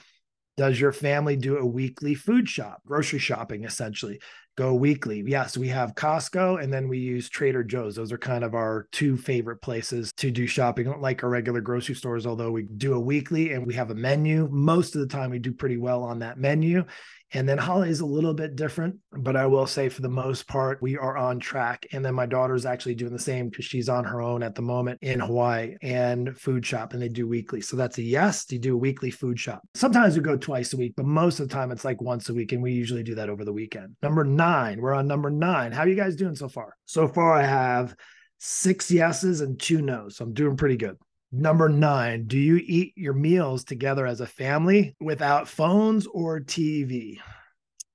Does 0.58 0.78
your 0.78 0.92
family 0.92 1.38
do 1.38 1.58
a 1.58 1.66
weekly 1.66 2.16
food 2.16 2.50
shop, 2.50 2.82
grocery 2.86 3.20
shopping 3.20 3.64
essentially? 3.64 4.20
Go 4.58 4.74
weekly. 4.74 5.24
Yes, 5.26 5.56
we 5.56 5.70
have 5.70 5.96
Costco 5.96 6.62
and 6.62 6.74
then 6.74 6.90
we 6.90 6.98
use 6.98 7.30
Trader 7.30 7.64
Joe's. 7.64 7.96
Those 7.96 8.12
are 8.12 8.18
kind 8.18 8.44
of 8.44 8.54
our 8.54 8.90
two 8.92 9.16
favorite 9.16 9.62
places 9.62 10.12
to 10.18 10.32
do 10.32 10.48
shopping, 10.48 10.94
like 11.00 11.24
our 11.24 11.30
regular 11.30 11.62
grocery 11.62 11.96
stores, 11.96 12.26
although 12.26 12.52
we 12.52 12.64
do 12.64 12.94
a 12.94 13.00
weekly 13.00 13.54
and 13.54 13.66
we 13.66 13.74
have 13.76 13.90
a 13.90 13.96
menu. 13.96 14.50
Most 14.52 14.96
of 14.96 15.02
the 15.02 15.08
time, 15.08 15.30
we 15.30 15.40
do 15.40 15.54
pretty 15.54 15.78
well 15.78 16.04
on 16.04 16.20
that 16.20 16.38
menu. 16.38 16.84
And 17.32 17.48
then 17.48 17.58
Holly 17.58 17.90
is 17.90 18.00
a 18.00 18.06
little 18.06 18.34
bit 18.34 18.56
different, 18.56 18.98
but 19.12 19.36
I 19.36 19.46
will 19.46 19.68
say 19.68 19.88
for 19.90 20.02
the 20.02 20.10
most 20.10 20.48
part, 20.48 20.82
we 20.82 20.98
are 20.98 21.16
on 21.16 21.40
track. 21.40 21.86
And 21.92 22.04
then 22.04 22.16
my 22.16 22.26
daughter 22.26 22.56
is 22.56 22.66
actually 22.66 22.96
doing 22.96 23.14
the 23.14 23.20
same 23.20 23.50
because 23.50 23.66
she's 23.66 23.90
on 23.90 24.04
her 24.06 24.22
own 24.22 24.42
at 24.42 24.56
the 24.56 24.62
moment 24.62 25.00
in 25.02 25.20
Hawaii 25.20 25.76
and 25.82 26.36
food 26.38 26.66
shop, 26.66 26.94
and 26.94 27.02
they 27.02 27.10
do 27.10 27.28
weekly. 27.28 27.62
So 27.62 27.78
that's 27.78 28.00
a 28.00 28.04
yes 28.04 28.46
to 28.46 28.58
do 28.58 28.76
weekly 28.76 29.12
food 29.12 29.40
shop. 29.40 29.62
Sometimes 29.76 30.16
we 30.16 30.24
go 30.24 30.38
twice 30.38 30.74
a 30.74 30.78
week, 30.78 30.94
but 30.98 31.06
most 31.06 31.40
of 31.40 31.48
the 31.48 31.54
time 31.54 31.72
it's 31.72 31.86
like 31.86 32.02
once 32.02 32.30
a 32.30 32.34
week. 32.34 32.52
And 32.52 32.64
we 32.64 32.72
usually 32.72 33.04
do 33.04 33.16
that 33.16 33.30
over 33.30 33.46
the 33.46 33.54
weekend. 33.54 33.96
Number 34.02 34.24
nine, 34.24 34.82
we're 34.82 34.94
on 34.94 35.08
number 35.08 35.30
nine. 35.30 35.72
How 35.72 35.84
are 35.84 35.88
you 35.88 35.96
guys 35.96 36.16
doing 36.16 36.36
so 36.36 36.50
far? 36.50 36.76
So 36.86 37.08
far, 37.08 37.34
I 37.34 37.44
have 37.44 37.96
six 38.40 38.90
yeses 38.90 39.42
and 39.42 39.60
two 39.60 39.82
nos. 39.82 40.18
So 40.18 40.26
I'm 40.26 40.34
doing 40.34 40.58
pretty 40.58 40.78
good. 40.78 40.98
Number 41.32 41.70
nine, 41.70 42.26
do 42.26 42.40
you 42.40 42.60
eat 42.64 42.94
your 42.96 43.14
meals 43.14 43.64
together 43.64 44.08
as 44.08 44.20
a 44.20 44.26
family 44.26 44.96
without 45.00 45.48
phones 45.48 46.08
or 46.08 46.40
TV? 46.40 47.20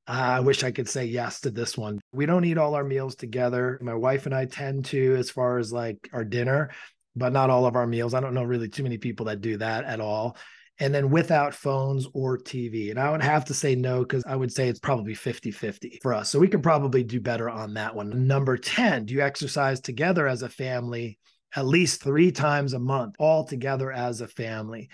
I 0.07 0.39
wish 0.39 0.63
I 0.63 0.71
could 0.71 0.89
say 0.89 1.07
yes 1.07 1.41
to 1.41 1.51
this 1.51 1.77
one. 1.77 2.01
We 2.13 2.27
don't 2.27 2.45
eat 2.45 2.59
all 2.59 2.77
our 2.77 2.85
meals 2.85 3.17
together. 3.17 3.81
My 3.83 3.95
wife 3.95 4.27
and 4.27 4.35
I 4.35 4.45
tend 4.45 4.85
to, 4.87 5.17
as 5.17 5.31
far 5.31 5.59
as 5.59 5.73
like 5.73 6.09
our 6.13 6.25
dinner, 6.25 6.71
but 7.17 7.33
not 7.33 7.51
all 7.51 7.67
of 7.67 7.75
our 7.75 7.89
meals. 7.89 8.15
I 8.15 8.21
don't 8.21 8.35
know 8.35 8.45
really 8.45 8.69
too 8.69 8.85
many 8.85 8.99
people 8.99 9.27
that 9.27 9.41
do 9.41 9.57
that 9.57 9.85
at 9.85 10.01
all. 10.01 10.37
And 10.79 10.95
then 10.95 11.11
without 11.11 11.55
phones 11.55 12.07
or 12.13 12.39
TV. 12.39 12.91
And 12.91 13.01
I 13.01 13.11
would 13.11 13.23
have 13.23 13.47
to 13.47 13.55
say 13.55 13.75
no, 13.75 14.01
because 14.01 14.23
I 14.27 14.37
would 14.37 14.53
say 14.53 14.69
it's 14.69 14.81
probably 14.81 15.15
50 15.15 15.51
50 15.51 15.99
for 16.03 16.15
us. 16.15 16.31
So 16.31 16.39
we 16.39 16.49
could 16.49 16.63
probably 16.63 17.03
do 17.03 17.21
better 17.21 17.51
on 17.51 17.75
that 17.75 17.97
one. 17.97 18.29
Number 18.29 18.57
10, 18.57 19.07
do 19.07 19.15
you 19.15 19.23
exercise 19.23 19.81
together 19.81 20.29
as 20.29 20.43
a 20.43 20.49
family 20.49 21.19
at 21.55 21.67
least 21.67 22.03
three 22.03 22.33
times 22.33 22.73
a 22.73 22.79
month 22.79 23.15
all 23.19 23.45
together 23.45 23.93
as 23.93 24.21
a 24.21 24.29
family. 24.29 24.89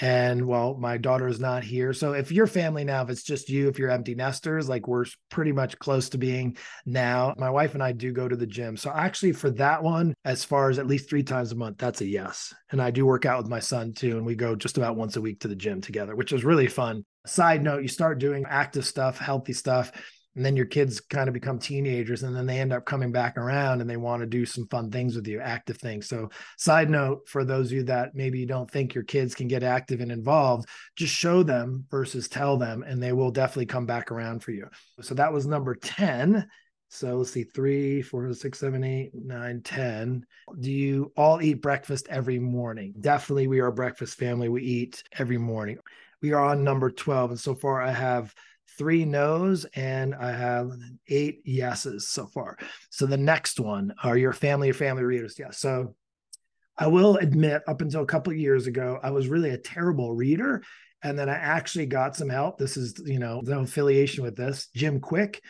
And 0.00 0.46
well 0.46 0.74
my 0.78 0.96
daughter 0.96 1.28
is 1.28 1.38
not 1.38 1.64
here. 1.64 1.92
So 1.92 2.14
if 2.14 2.32
your 2.32 2.46
family 2.46 2.82
now 2.82 3.02
if 3.02 3.10
it's 3.10 3.22
just 3.22 3.50
you 3.50 3.68
if 3.68 3.78
you're 3.78 3.90
empty 3.90 4.14
nesters 4.14 4.66
like 4.66 4.88
we're 4.88 5.04
pretty 5.30 5.52
much 5.52 5.78
close 5.78 6.08
to 6.10 6.18
being 6.18 6.56
now. 6.86 7.34
My 7.36 7.50
wife 7.50 7.74
and 7.74 7.82
i 7.82 7.92
do 7.92 8.10
go 8.10 8.26
to 8.26 8.36
the 8.36 8.46
gym. 8.46 8.78
So 8.78 8.90
actually 8.90 9.32
for 9.32 9.50
that 9.50 9.82
one 9.82 10.14
as 10.24 10.44
far 10.44 10.70
as 10.70 10.78
at 10.78 10.86
least 10.86 11.10
three 11.10 11.22
times 11.22 11.52
a 11.52 11.56
month 11.56 11.76
that's 11.76 12.00
a 12.00 12.06
yes. 12.06 12.54
And 12.70 12.80
i 12.80 12.90
do 12.90 13.04
work 13.04 13.26
out 13.26 13.42
with 13.42 13.50
my 13.50 13.60
son 13.60 13.92
too 13.92 14.16
and 14.16 14.24
we 14.24 14.34
go 14.34 14.56
just 14.56 14.78
about 14.78 14.96
once 14.96 15.16
a 15.16 15.20
week 15.20 15.40
to 15.40 15.48
the 15.48 15.56
gym 15.56 15.82
together 15.82 16.16
which 16.16 16.32
is 16.32 16.44
really 16.44 16.68
fun. 16.68 17.04
Side 17.26 17.62
note 17.62 17.82
you 17.82 17.88
start 17.88 18.18
doing 18.18 18.46
active 18.48 18.86
stuff 18.86 19.18
healthy 19.18 19.52
stuff 19.52 19.92
and 20.34 20.44
then 20.44 20.56
your 20.56 20.66
kids 20.66 21.00
kind 21.00 21.28
of 21.28 21.34
become 21.34 21.58
teenagers 21.58 22.22
and 22.22 22.34
then 22.34 22.46
they 22.46 22.58
end 22.58 22.72
up 22.72 22.84
coming 22.84 23.12
back 23.12 23.36
around 23.36 23.80
and 23.80 23.88
they 23.88 23.96
want 23.96 24.20
to 24.20 24.26
do 24.26 24.46
some 24.46 24.66
fun 24.68 24.90
things 24.90 25.14
with 25.14 25.26
you 25.26 25.40
active 25.40 25.76
things 25.78 26.08
so 26.08 26.28
side 26.56 26.90
note 26.90 27.28
for 27.28 27.44
those 27.44 27.66
of 27.66 27.72
you 27.72 27.82
that 27.82 28.14
maybe 28.14 28.38
you 28.38 28.46
don't 28.46 28.70
think 28.70 28.94
your 28.94 29.04
kids 29.04 29.34
can 29.34 29.48
get 29.48 29.62
active 29.62 30.00
and 30.00 30.12
involved 30.12 30.68
just 30.96 31.14
show 31.14 31.42
them 31.42 31.84
versus 31.90 32.28
tell 32.28 32.56
them 32.56 32.82
and 32.82 33.02
they 33.02 33.12
will 33.12 33.30
definitely 33.30 33.66
come 33.66 33.86
back 33.86 34.10
around 34.10 34.42
for 34.42 34.52
you 34.52 34.66
so 35.00 35.14
that 35.14 35.32
was 35.32 35.46
number 35.46 35.74
10 35.74 36.46
so 36.94 37.16
let's 37.16 37.30
see, 37.30 37.44
three, 37.44 38.02
four, 38.02 38.30
six, 38.34 38.58
seven, 38.58 38.84
eight, 38.84 39.12
nine, 39.14 39.62
ten. 39.62 40.26
Do 40.60 40.70
you 40.70 41.10
all 41.16 41.40
eat 41.40 41.62
breakfast 41.62 42.06
every 42.10 42.38
morning? 42.38 42.92
Definitely, 43.00 43.46
we 43.46 43.60
are 43.60 43.68
a 43.68 43.72
breakfast 43.72 44.18
family. 44.18 44.50
We 44.50 44.62
eat 44.62 45.02
every 45.18 45.38
morning. 45.38 45.78
We 46.20 46.34
are 46.34 46.44
on 46.44 46.62
number 46.62 46.90
12. 46.90 47.30
And 47.30 47.40
so 47.40 47.54
far, 47.54 47.80
I 47.80 47.92
have 47.92 48.34
three 48.78 49.04
no's 49.04 49.64
and 49.74 50.14
I 50.14 50.32
have 50.32 50.70
eight 51.08 51.42
yeses 51.44 52.08
so 52.08 52.26
far. 52.26 52.56
So 52.90 53.06
the 53.06 53.16
next 53.16 53.60
one 53.60 53.94
are 54.02 54.16
your 54.16 54.32
family 54.32 54.70
or 54.70 54.74
family 54.74 55.02
readers. 55.02 55.36
Yeah. 55.38 55.50
So 55.50 55.94
I 56.78 56.86
will 56.86 57.16
admit, 57.16 57.62
up 57.68 57.82
until 57.82 58.02
a 58.02 58.06
couple 58.06 58.32
years 58.32 58.66
ago, 58.66 58.98
I 59.02 59.10
was 59.10 59.28
really 59.28 59.50
a 59.50 59.58
terrible 59.58 60.14
reader. 60.14 60.62
And 61.02 61.18
then 61.18 61.28
I 61.28 61.34
actually 61.34 61.86
got 61.86 62.16
some 62.16 62.28
help. 62.28 62.58
This 62.58 62.76
is, 62.76 62.94
you 63.04 63.18
know, 63.18 63.40
no 63.44 63.60
affiliation 63.60 64.24
with 64.24 64.36
this. 64.36 64.68
Jim 64.74 65.00
Kwik. 65.00 65.40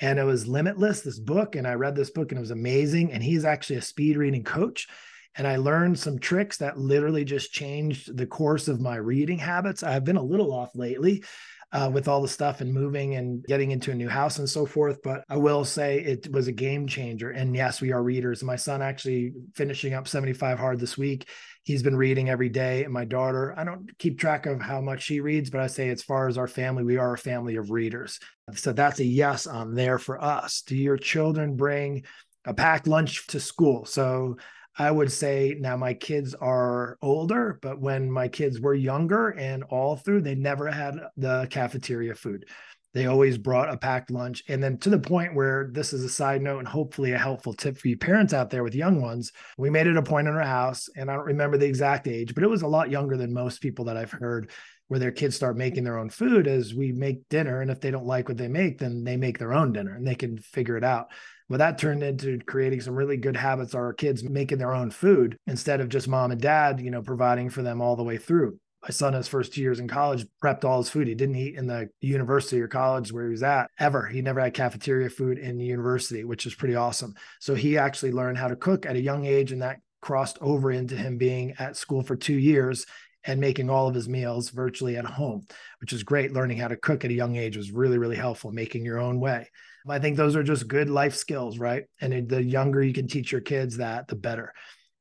and 0.00 0.18
it 0.18 0.24
was 0.24 0.48
Limitless, 0.48 1.02
this 1.02 1.18
book. 1.18 1.54
And 1.54 1.66
I 1.66 1.74
read 1.74 1.94
this 1.94 2.10
book 2.10 2.32
and 2.32 2.38
it 2.38 2.40
was 2.40 2.50
amazing. 2.50 3.12
And 3.12 3.22
he's 3.22 3.44
actually 3.44 3.76
a 3.76 3.82
speed 3.82 4.16
reading 4.16 4.42
coach. 4.42 4.88
And 5.36 5.46
I 5.46 5.56
learned 5.56 5.98
some 5.98 6.18
tricks 6.18 6.58
that 6.58 6.76
literally 6.76 7.24
just 7.24 7.52
changed 7.52 8.14
the 8.16 8.26
course 8.26 8.68
of 8.68 8.80
my 8.80 8.96
reading 8.96 9.38
habits. 9.38 9.82
I've 9.82 10.04
been 10.04 10.16
a 10.16 10.22
little 10.22 10.52
off 10.52 10.70
lately. 10.74 11.24
Uh, 11.72 11.90
with 11.90 12.06
all 12.06 12.20
the 12.20 12.28
stuff 12.28 12.60
and 12.60 12.70
moving 12.70 13.14
and 13.14 13.42
getting 13.46 13.70
into 13.70 13.90
a 13.90 13.94
new 13.94 14.08
house 14.08 14.38
and 14.38 14.46
so 14.46 14.66
forth. 14.66 14.98
But 15.02 15.24
I 15.30 15.38
will 15.38 15.64
say 15.64 16.00
it 16.00 16.30
was 16.30 16.46
a 16.46 16.52
game 16.52 16.86
changer. 16.86 17.30
And 17.30 17.56
yes, 17.56 17.80
we 17.80 17.92
are 17.92 18.02
readers. 18.02 18.42
My 18.42 18.56
son 18.56 18.82
actually 18.82 19.32
finishing 19.54 19.94
up 19.94 20.06
75 20.06 20.58
hard 20.58 20.78
this 20.78 20.98
week 20.98 21.26
he's 21.64 21.82
been 21.82 21.96
reading 21.96 22.28
every 22.28 22.48
day. 22.48 22.84
And 22.84 22.92
my 22.92 23.04
daughter, 23.04 23.54
I 23.56 23.64
don't 23.64 23.96
keep 23.98 24.18
track 24.18 24.46
of 24.46 24.60
how 24.60 24.80
much 24.80 25.02
she 25.02 25.20
reads, 25.20 25.50
but 25.50 25.60
I 25.60 25.66
say 25.68 25.88
as 25.90 26.02
far 26.02 26.28
as 26.28 26.38
our 26.38 26.48
family, 26.48 26.84
we 26.84 26.96
are 26.96 27.14
a 27.14 27.18
family 27.18 27.56
of 27.56 27.70
readers. 27.70 28.18
So 28.54 28.72
that's 28.72 29.00
a 29.00 29.04
yes 29.04 29.46
on 29.46 29.74
there 29.74 29.98
for 29.98 30.22
us. 30.22 30.62
Do 30.62 30.76
your 30.76 30.96
children 30.96 31.56
bring 31.56 32.04
a 32.44 32.54
packed 32.54 32.88
lunch 32.88 33.26
to 33.28 33.40
school? 33.40 33.84
So 33.84 34.36
I 34.78 34.90
would 34.90 35.12
say 35.12 35.54
now 35.58 35.76
my 35.76 35.94
kids 35.94 36.34
are 36.34 36.96
older, 37.02 37.58
but 37.60 37.80
when 37.80 38.10
my 38.10 38.28
kids 38.28 38.60
were 38.60 38.74
younger 38.74 39.28
and 39.30 39.62
all 39.64 39.96
through, 39.96 40.22
they 40.22 40.34
never 40.34 40.70
had 40.70 40.98
the 41.16 41.46
cafeteria 41.50 42.14
food. 42.14 42.46
They 42.94 43.06
always 43.06 43.38
brought 43.38 43.72
a 43.72 43.76
packed 43.76 44.10
lunch. 44.10 44.42
And 44.48 44.62
then 44.62 44.78
to 44.78 44.90
the 44.90 44.98
point 44.98 45.34
where 45.34 45.70
this 45.72 45.92
is 45.92 46.04
a 46.04 46.08
side 46.08 46.42
note 46.42 46.58
and 46.58 46.68
hopefully 46.68 47.12
a 47.12 47.18
helpful 47.18 47.54
tip 47.54 47.78
for 47.78 47.88
you 47.88 47.96
parents 47.96 48.34
out 48.34 48.50
there 48.50 48.62
with 48.62 48.74
young 48.74 49.00
ones, 49.00 49.32
we 49.56 49.70
made 49.70 49.86
it 49.86 49.96
a 49.96 50.02
point 50.02 50.28
in 50.28 50.34
our 50.34 50.42
house. 50.42 50.88
And 50.96 51.10
I 51.10 51.14
don't 51.14 51.24
remember 51.24 51.56
the 51.56 51.66
exact 51.66 52.06
age, 52.06 52.34
but 52.34 52.44
it 52.44 52.50
was 52.50 52.62
a 52.62 52.66
lot 52.66 52.90
younger 52.90 53.16
than 53.16 53.32
most 53.32 53.62
people 53.62 53.86
that 53.86 53.96
I've 53.96 54.10
heard 54.10 54.50
where 54.88 55.00
their 55.00 55.10
kids 55.10 55.36
start 55.36 55.56
making 55.56 55.84
their 55.84 55.98
own 55.98 56.10
food 56.10 56.46
as 56.46 56.74
we 56.74 56.92
make 56.92 57.26
dinner. 57.30 57.62
And 57.62 57.70
if 57.70 57.80
they 57.80 57.90
don't 57.90 58.04
like 58.04 58.28
what 58.28 58.36
they 58.36 58.48
make, 58.48 58.78
then 58.78 59.04
they 59.04 59.16
make 59.16 59.38
their 59.38 59.54
own 59.54 59.72
dinner 59.72 59.94
and 59.94 60.06
they 60.06 60.14
can 60.14 60.36
figure 60.36 60.76
it 60.76 60.84
out. 60.84 61.06
Well, 61.52 61.58
that 61.58 61.76
turned 61.76 62.02
into 62.02 62.38
creating 62.46 62.80
some 62.80 62.94
really 62.94 63.18
good 63.18 63.36
habits. 63.36 63.74
Our 63.74 63.92
kids 63.92 64.24
making 64.24 64.56
their 64.56 64.72
own 64.72 64.90
food 64.90 65.36
instead 65.46 65.82
of 65.82 65.90
just 65.90 66.08
mom 66.08 66.30
and 66.30 66.40
dad, 66.40 66.80
you 66.80 66.90
know, 66.90 67.02
providing 67.02 67.50
for 67.50 67.60
them 67.60 67.82
all 67.82 67.94
the 67.94 68.02
way 68.02 68.16
through. 68.16 68.58
My 68.82 68.88
son 68.88 69.12
his 69.12 69.28
first 69.28 69.52
two 69.52 69.60
years 69.60 69.78
in 69.78 69.86
college 69.86 70.24
prepped 70.42 70.64
all 70.64 70.78
his 70.78 70.88
food. 70.88 71.08
He 71.08 71.14
didn't 71.14 71.34
eat 71.34 71.56
in 71.56 71.66
the 71.66 71.90
university 72.00 72.58
or 72.58 72.68
college 72.68 73.12
where 73.12 73.26
he 73.26 73.32
was 73.32 73.42
at 73.42 73.70
ever. 73.78 74.06
He 74.06 74.22
never 74.22 74.40
had 74.40 74.54
cafeteria 74.54 75.10
food 75.10 75.36
in 75.36 75.58
the 75.58 75.66
university 75.66 76.24
which 76.24 76.46
is 76.46 76.54
pretty 76.54 76.74
awesome. 76.74 77.12
So 77.38 77.54
he 77.54 77.76
actually 77.76 78.12
learned 78.12 78.38
how 78.38 78.48
to 78.48 78.56
cook 78.56 78.86
at 78.86 78.96
a 78.96 79.02
young 79.02 79.26
age 79.26 79.52
and 79.52 79.60
that 79.60 79.80
crossed 80.00 80.38
over 80.40 80.72
into 80.72 80.96
him 80.96 81.18
being 81.18 81.52
at 81.58 81.76
school 81.76 82.02
for 82.02 82.16
two 82.16 82.38
years 82.38 82.86
and 83.24 83.38
making 83.38 83.68
all 83.68 83.88
of 83.88 83.94
his 83.94 84.08
meals 84.08 84.48
virtually 84.48 84.96
at 84.96 85.04
home 85.04 85.46
which 85.82 85.92
is 85.92 86.02
great. 86.02 86.32
Learning 86.32 86.56
how 86.56 86.68
to 86.68 86.78
cook 86.78 87.04
at 87.04 87.10
a 87.10 87.14
young 87.14 87.36
age 87.36 87.58
was 87.58 87.72
really 87.72 87.98
really 87.98 88.16
helpful 88.16 88.52
making 88.52 88.86
your 88.86 88.98
own 88.98 89.20
way 89.20 89.50
i 89.88 89.98
think 89.98 90.16
those 90.16 90.36
are 90.36 90.42
just 90.42 90.68
good 90.68 90.88
life 90.88 91.14
skills 91.14 91.58
right 91.58 91.84
and 92.00 92.28
the 92.28 92.42
younger 92.42 92.82
you 92.82 92.92
can 92.92 93.08
teach 93.08 93.32
your 93.32 93.40
kids 93.40 93.76
that 93.78 94.08
the 94.08 94.16
better 94.16 94.52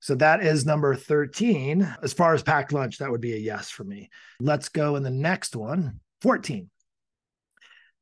so 0.02 0.16
that 0.16 0.44
is 0.44 0.66
number 0.66 0.96
13. 0.96 1.96
As 2.02 2.12
far 2.12 2.34
as 2.34 2.42
packed 2.42 2.74
lunch, 2.74 2.98
that 2.98 3.12
would 3.12 3.22
be 3.22 3.34
a 3.34 3.38
yes 3.38 3.70
for 3.70 3.84
me. 3.84 4.10
Let's 4.40 4.68
go 4.68 4.96
in 4.96 5.04
the 5.04 5.12
next 5.12 5.56
one 5.56 6.00
14. 6.22 6.70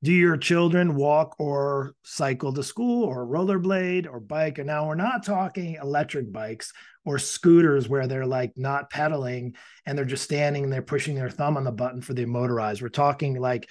Do 0.01 0.13
your 0.13 0.37
children 0.37 0.95
walk 0.95 1.35
or 1.39 1.93
cycle 2.03 2.53
to 2.53 2.63
school 2.63 3.03
or 3.03 3.27
rollerblade 3.27 4.07
or 4.09 4.21
bike? 4.21 4.57
And 4.57 4.67
now 4.67 4.87
we're 4.87 4.95
not 4.95 5.25
talking 5.25 5.75
electric 5.75 6.31
bikes 6.31 6.71
or 7.03 7.19
scooters 7.19 7.89
where 7.89 8.07
they're 8.07 8.25
like 8.25 8.53
not 8.55 8.89
pedaling 8.89 9.55
and 9.85 9.97
they're 9.97 10.05
just 10.05 10.23
standing 10.23 10.63
and 10.63 10.71
they're 10.71 10.81
pushing 10.81 11.15
their 11.15 11.29
thumb 11.29 11.57
on 11.57 11.65
the 11.65 11.71
button 11.71 11.99
for 11.99 12.13
the 12.13 12.23
motorized. 12.23 12.81
We're 12.81 12.87
talking 12.87 13.37
like 13.37 13.69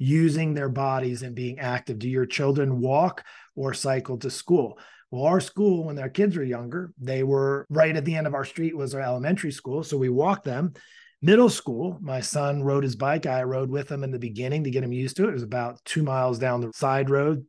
using 0.00 0.54
their 0.54 0.70
bodies 0.70 1.22
and 1.22 1.34
being 1.34 1.60
active. 1.60 1.98
Do 1.98 2.08
your 2.08 2.24
children 2.24 2.80
walk 2.80 3.22
or 3.54 3.74
cycle 3.74 4.16
to 4.18 4.30
school? 4.30 4.78
Well, 5.10 5.24
our 5.24 5.40
school, 5.40 5.84
when 5.84 5.94
their 5.94 6.08
kids 6.08 6.36
were 6.36 6.42
younger, 6.42 6.92
they 6.98 7.22
were 7.22 7.66
right 7.68 7.94
at 7.94 8.06
the 8.06 8.16
end 8.16 8.26
of 8.26 8.34
our 8.34 8.44
street 8.44 8.76
was 8.76 8.94
our 8.94 9.02
elementary 9.02 9.52
school. 9.52 9.82
So 9.82 9.98
we 9.98 10.08
walked 10.08 10.44
them. 10.44 10.72
Middle 11.20 11.50
school, 11.50 11.98
my 12.00 12.20
son 12.20 12.62
rode 12.62 12.82
his 12.82 12.96
bike. 12.96 13.26
I 13.26 13.42
rode 13.42 13.68
with 13.68 13.90
him 13.90 14.02
in 14.02 14.10
the 14.10 14.18
beginning 14.18 14.64
to 14.64 14.70
get 14.70 14.82
him 14.82 14.92
used 14.92 15.16
to 15.16 15.24
it. 15.24 15.30
It 15.30 15.34
was 15.34 15.42
about 15.42 15.84
two 15.84 16.02
miles 16.02 16.38
down 16.38 16.62
the 16.62 16.72
side 16.74 17.10
road. 17.10 17.44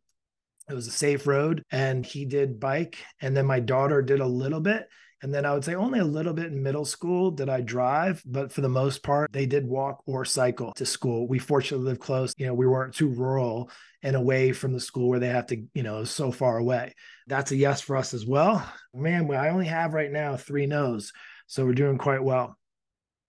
It 0.69 0.73
was 0.73 0.87
a 0.87 0.91
safe 0.91 1.25
road, 1.25 1.63
and 1.71 2.05
he 2.05 2.25
did 2.25 2.59
bike. 2.59 2.97
And 3.21 3.35
then 3.35 3.45
my 3.45 3.61
daughter 3.61 4.01
did 4.01 4.19
a 4.19 4.27
little 4.27 4.59
bit. 4.59 4.89
And 5.21 5.33
then 5.33 5.45
I 5.45 5.53
would 5.53 5.63
say 5.63 5.75
only 5.75 5.99
a 5.99 6.05
little 6.05 6.33
bit 6.33 6.47
in 6.47 6.63
middle 6.63 6.85
school 6.85 7.29
did 7.29 7.47
I 7.47 7.61
drive, 7.61 8.23
but 8.25 8.51
for 8.51 8.61
the 8.61 8.69
most 8.69 9.03
part, 9.03 9.31
they 9.31 9.45
did 9.45 9.65
walk 9.65 10.01
or 10.07 10.25
cycle 10.25 10.73
to 10.73 10.85
school. 10.85 11.27
We 11.27 11.37
fortunately 11.37 11.85
lived 11.85 12.01
close. 12.01 12.33
You 12.37 12.47
know, 12.47 12.55
we 12.55 12.65
weren't 12.65 12.95
too 12.95 13.09
rural 13.09 13.69
and 14.01 14.15
away 14.15 14.51
from 14.51 14.73
the 14.73 14.79
school 14.79 15.09
where 15.09 15.19
they 15.19 15.27
have 15.27 15.45
to, 15.47 15.63
you 15.75 15.83
know, 15.83 16.03
so 16.05 16.31
far 16.31 16.57
away. 16.57 16.95
That's 17.27 17.51
a 17.51 17.55
yes 17.55 17.81
for 17.81 17.97
us 17.97 18.15
as 18.15 18.25
well. 18.25 18.67
Man, 18.95 19.31
I 19.31 19.49
only 19.49 19.67
have 19.67 19.93
right 19.93 20.11
now 20.11 20.37
three 20.37 20.65
no's. 20.65 21.13
So 21.45 21.65
we're 21.65 21.73
doing 21.73 21.99
quite 21.99 22.23
well. 22.23 22.57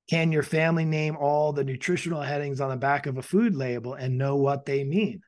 Can 0.09 0.33
your 0.33 0.43
family 0.43 0.85
name 0.85 1.17
all 1.17 1.53
the 1.53 1.65
nutritional 1.65 2.23
headings 2.23 2.61
on 2.61 2.71
the 2.71 2.77
back 2.77 3.07
of 3.07 3.19
a 3.19 3.23
food 3.23 3.55
label 3.55 3.95
and 3.95 4.19
know 4.19 4.37
what 4.37 4.65
they 4.65 4.83
mean? 4.85 5.23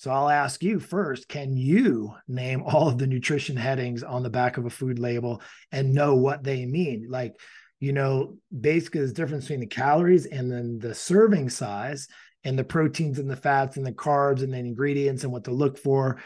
So 0.00 0.10
I'll 0.10 0.30
ask 0.30 0.62
you 0.62 0.80
first 0.80 1.28
can 1.28 1.58
you 1.58 2.14
name 2.26 2.62
all 2.62 2.88
of 2.88 2.96
the 2.96 3.06
nutrition 3.06 3.54
headings 3.54 4.02
on 4.02 4.22
the 4.22 4.30
back 4.30 4.56
of 4.56 4.64
a 4.64 4.70
food 4.70 4.98
label 4.98 5.42
and 5.72 5.92
know 5.92 6.14
what 6.14 6.42
they 6.42 6.64
mean? 6.64 7.08
Like, 7.10 7.34
you 7.80 7.92
know, 7.92 8.38
basically, 8.58 9.04
the 9.04 9.12
difference 9.12 9.44
between 9.44 9.60
the 9.60 9.66
calories 9.66 10.24
and 10.24 10.50
then 10.50 10.78
the 10.78 10.94
serving 10.94 11.50
size 11.50 12.08
and 12.44 12.58
the 12.58 12.64
proteins 12.64 13.18
and 13.18 13.30
the 13.30 13.36
fats 13.36 13.76
and 13.76 13.84
the 13.84 13.92
carbs 13.92 14.42
and 14.42 14.54
the 14.54 14.58
ingredients 14.58 15.22
and 15.22 15.34
what 15.34 15.44
to 15.44 15.50
look 15.50 15.76
for. 15.76 16.22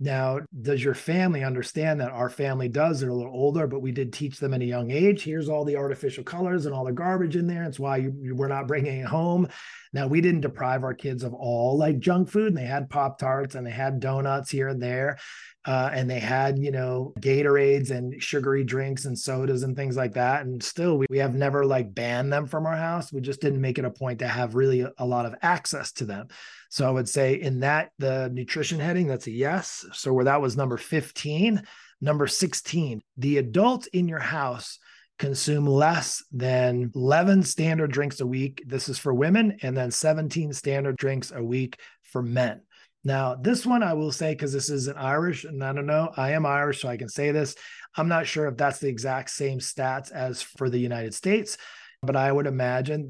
Now, 0.00 0.40
does 0.60 0.82
your 0.82 0.94
family 0.94 1.44
understand 1.44 2.00
that 2.00 2.10
our 2.10 2.28
family 2.28 2.68
does? 2.68 3.00
They're 3.00 3.10
a 3.10 3.14
little 3.14 3.32
older, 3.32 3.68
but 3.68 3.80
we 3.80 3.92
did 3.92 4.12
teach 4.12 4.38
them 4.38 4.52
at 4.52 4.60
a 4.60 4.66
young 4.66 4.90
age. 4.90 5.22
Here's 5.22 5.48
all 5.48 5.64
the 5.64 5.76
artificial 5.76 6.24
colors 6.24 6.66
and 6.66 6.74
all 6.74 6.84
the 6.84 6.92
garbage 6.92 7.36
in 7.36 7.46
there. 7.46 7.62
It's 7.62 7.78
why 7.78 7.98
you, 7.98 8.12
you, 8.20 8.34
we're 8.34 8.48
not 8.48 8.66
bringing 8.66 9.00
it 9.00 9.06
home. 9.06 9.48
Now, 9.92 10.08
we 10.08 10.20
didn't 10.20 10.40
deprive 10.40 10.82
our 10.82 10.94
kids 10.94 11.22
of 11.22 11.32
all 11.32 11.78
like 11.78 12.00
junk 12.00 12.28
food, 12.28 12.48
and 12.48 12.56
they 12.56 12.66
had 12.66 12.90
Pop 12.90 13.18
Tarts 13.18 13.54
and 13.54 13.64
they 13.64 13.70
had 13.70 14.00
donuts 14.00 14.50
here 14.50 14.68
and 14.68 14.82
there 14.82 15.18
uh, 15.66 15.90
and 15.92 16.10
they 16.10 16.18
had 16.18 16.58
you 16.58 16.70
know 16.70 17.12
gatorades 17.20 17.90
and 17.90 18.22
sugary 18.22 18.64
drinks 18.64 19.04
and 19.04 19.18
sodas 19.18 19.62
and 19.62 19.76
things 19.76 19.96
like 19.96 20.14
that. 20.14 20.44
And 20.44 20.62
still 20.62 20.98
we, 20.98 21.06
we 21.08 21.18
have 21.18 21.34
never 21.34 21.64
like 21.64 21.94
banned 21.94 22.32
them 22.32 22.46
from 22.46 22.66
our 22.66 22.76
house. 22.76 23.12
We 23.12 23.20
just 23.20 23.40
didn't 23.40 23.60
make 23.60 23.78
it 23.78 23.84
a 23.84 23.90
point 23.90 24.18
to 24.18 24.28
have 24.28 24.54
really 24.54 24.86
a, 24.98 25.04
lot 25.04 25.26
of 25.26 25.34
access 25.42 25.92
to 25.92 26.04
them. 26.04 26.28
So 26.70 26.86
i 26.86 26.90
would 26.90 27.08
say 27.08 27.34
in 27.34 27.60
that 27.60 27.90
the 27.98 28.30
nutrition 28.32 28.80
heading 28.80 29.06
that's 29.06 29.26
a 29.26 29.30
yes. 29.30 29.86
So 29.92 30.12
where 30.12 30.24
that 30.24 30.40
was 30.40 30.56
number 30.56 30.76
15 30.76 31.62
number 32.00 32.26
16 32.26 33.00
the 33.16 33.38
adult 33.38 33.86
in 33.88 34.08
your 34.08 34.18
house 34.18 34.78
consume 35.18 35.66
less 35.66 36.24
than 36.32 36.90
11 36.94 37.44
standard 37.44 37.92
drinks 37.92 38.20
a 38.20 38.26
week. 38.26 38.62
This 38.66 38.88
is 38.88 38.98
for 38.98 39.14
women 39.14 39.58
and 39.62 39.76
then 39.76 39.90
17 39.90 40.52
standard 40.52 40.96
drinks 40.96 41.30
a 41.30 41.42
week 41.42 41.78
for 42.02 42.20
men 42.20 42.62
now, 43.04 43.34
this 43.34 43.66
one 43.66 43.82
I 43.82 43.92
will 43.92 44.12
say 44.12 44.32
because 44.32 44.52
this 44.52 44.70
is 44.70 44.88
an 44.88 44.96
Irish, 44.96 45.44
and 45.44 45.62
I 45.62 45.72
don't 45.72 45.86
know, 45.86 46.10
I 46.16 46.32
am 46.32 46.46
Irish, 46.46 46.80
so 46.80 46.88
I 46.88 46.96
can 46.96 47.10
say 47.10 47.32
this. 47.32 47.54
I'm 47.96 48.08
not 48.08 48.26
sure 48.26 48.46
if 48.46 48.56
that's 48.56 48.78
the 48.78 48.88
exact 48.88 49.30
same 49.30 49.58
stats 49.58 50.10
as 50.10 50.40
for 50.40 50.70
the 50.70 50.78
United 50.78 51.14
States, 51.14 51.58
but 52.02 52.16
I 52.16 52.32
would 52.32 52.46
imagine 52.46 53.08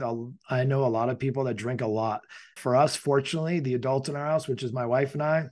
I 0.50 0.64
know 0.64 0.84
a 0.84 0.86
lot 0.86 1.08
of 1.08 1.18
people 1.18 1.44
that 1.44 1.54
drink 1.54 1.80
a 1.80 1.86
lot. 1.86 2.22
For 2.56 2.74
us, 2.74 2.96
fortunately, 2.96 3.60
the 3.60 3.74
adults 3.74 4.08
in 4.08 4.16
our 4.16 4.26
house, 4.26 4.48
which 4.48 4.64
is 4.64 4.72
my 4.72 4.84
wife 4.84 5.14
and 5.14 5.22
I, 5.22 5.44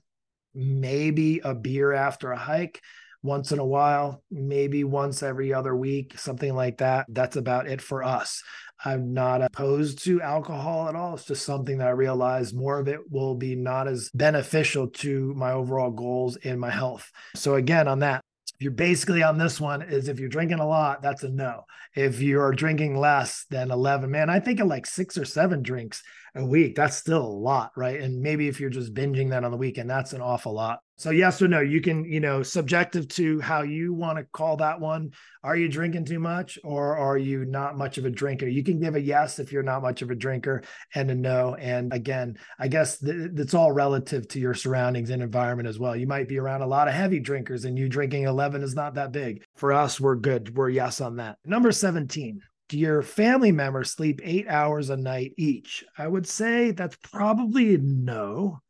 maybe 0.54 1.40
a 1.44 1.54
beer 1.54 1.92
after 1.92 2.32
a 2.32 2.36
hike. 2.36 2.80
Once 3.22 3.52
in 3.52 3.58
a 3.58 3.64
while, 3.64 4.22
maybe 4.30 4.84
once 4.84 5.22
every 5.22 5.54
other 5.54 5.76
week, 5.76 6.18
something 6.18 6.54
like 6.54 6.78
that. 6.78 7.06
That's 7.08 7.36
about 7.36 7.68
it 7.68 7.80
for 7.80 8.02
us. 8.02 8.42
I'm 8.84 9.14
not 9.14 9.42
opposed 9.42 10.02
to 10.04 10.20
alcohol 10.20 10.88
at 10.88 10.96
all. 10.96 11.14
It's 11.14 11.24
just 11.24 11.46
something 11.46 11.78
that 11.78 11.86
I 11.86 11.92
realize 11.92 12.52
more 12.52 12.80
of 12.80 12.88
it 12.88 13.00
will 13.10 13.36
be 13.36 13.54
not 13.54 13.86
as 13.86 14.10
beneficial 14.12 14.88
to 14.88 15.32
my 15.34 15.52
overall 15.52 15.90
goals 15.90 16.36
and 16.36 16.60
my 16.60 16.70
health. 16.70 17.10
So, 17.36 17.54
again, 17.54 17.86
on 17.86 18.00
that, 18.00 18.24
you're 18.58 18.72
basically 18.72 19.22
on 19.22 19.38
this 19.38 19.60
one 19.60 19.82
is 19.82 20.08
if 20.08 20.20
you're 20.20 20.28
drinking 20.28 20.60
a 20.60 20.66
lot, 20.66 21.02
that's 21.02 21.22
a 21.22 21.28
no. 21.28 21.64
If 21.94 22.20
you're 22.20 22.52
drinking 22.52 22.96
less 22.96 23.44
than 23.50 23.70
11, 23.70 24.10
man, 24.10 24.30
I 24.30 24.40
think 24.40 24.60
of 24.60 24.68
like 24.68 24.86
six 24.86 25.18
or 25.18 25.24
seven 25.24 25.62
drinks 25.62 26.02
a 26.34 26.44
week. 26.44 26.76
That's 26.76 26.96
still 26.96 27.22
a 27.22 27.26
lot, 27.26 27.72
right? 27.76 28.00
And 28.00 28.20
maybe 28.20 28.48
if 28.48 28.60
you're 28.60 28.70
just 28.70 28.94
binging 28.94 29.30
that 29.30 29.44
on 29.44 29.50
the 29.50 29.56
weekend, 29.56 29.90
that's 29.90 30.12
an 30.12 30.20
awful 30.20 30.54
lot. 30.54 30.80
So 31.02 31.10
yes 31.10 31.42
or 31.42 31.48
no, 31.48 31.58
you 31.58 31.80
can, 31.80 32.04
you 32.04 32.20
know, 32.20 32.44
subjective 32.44 33.08
to 33.08 33.40
how 33.40 33.62
you 33.62 33.92
want 33.92 34.18
to 34.18 34.24
call 34.24 34.58
that 34.58 34.78
one. 34.78 35.10
Are 35.42 35.56
you 35.56 35.68
drinking 35.68 36.04
too 36.04 36.20
much 36.20 36.60
or 36.62 36.96
are 36.96 37.18
you 37.18 37.44
not 37.44 37.76
much 37.76 37.98
of 37.98 38.04
a 38.04 38.10
drinker? 38.10 38.46
You 38.46 38.62
can 38.62 38.78
give 38.78 38.94
a 38.94 39.00
yes 39.00 39.40
if 39.40 39.50
you're 39.50 39.64
not 39.64 39.82
much 39.82 40.02
of 40.02 40.12
a 40.12 40.14
drinker 40.14 40.62
and 40.94 41.10
a 41.10 41.14
no. 41.16 41.56
And 41.56 41.92
again, 41.92 42.38
I 42.56 42.68
guess 42.68 43.00
th- 43.00 43.32
it's 43.34 43.52
all 43.52 43.72
relative 43.72 44.28
to 44.28 44.38
your 44.38 44.54
surroundings 44.54 45.10
and 45.10 45.24
environment 45.24 45.68
as 45.68 45.76
well. 45.76 45.96
You 45.96 46.06
might 46.06 46.28
be 46.28 46.38
around 46.38 46.62
a 46.62 46.68
lot 46.68 46.86
of 46.86 46.94
heavy 46.94 47.18
drinkers 47.18 47.64
and 47.64 47.76
you 47.76 47.88
drinking 47.88 48.22
11 48.22 48.62
is 48.62 48.76
not 48.76 48.94
that 48.94 49.10
big. 49.10 49.42
For 49.56 49.72
us, 49.72 49.98
we're 49.98 50.14
good. 50.14 50.56
We're 50.56 50.68
yes 50.68 51.00
on 51.00 51.16
that. 51.16 51.36
Number 51.44 51.72
17, 51.72 52.40
do 52.68 52.78
your 52.78 53.02
family 53.02 53.50
members 53.50 53.90
sleep 53.90 54.20
eight 54.22 54.46
hours 54.46 54.88
a 54.88 54.96
night 54.96 55.32
each? 55.36 55.82
I 55.98 56.06
would 56.06 56.28
say 56.28 56.70
that's 56.70 56.96
probably 57.02 57.76
no. 57.76 58.60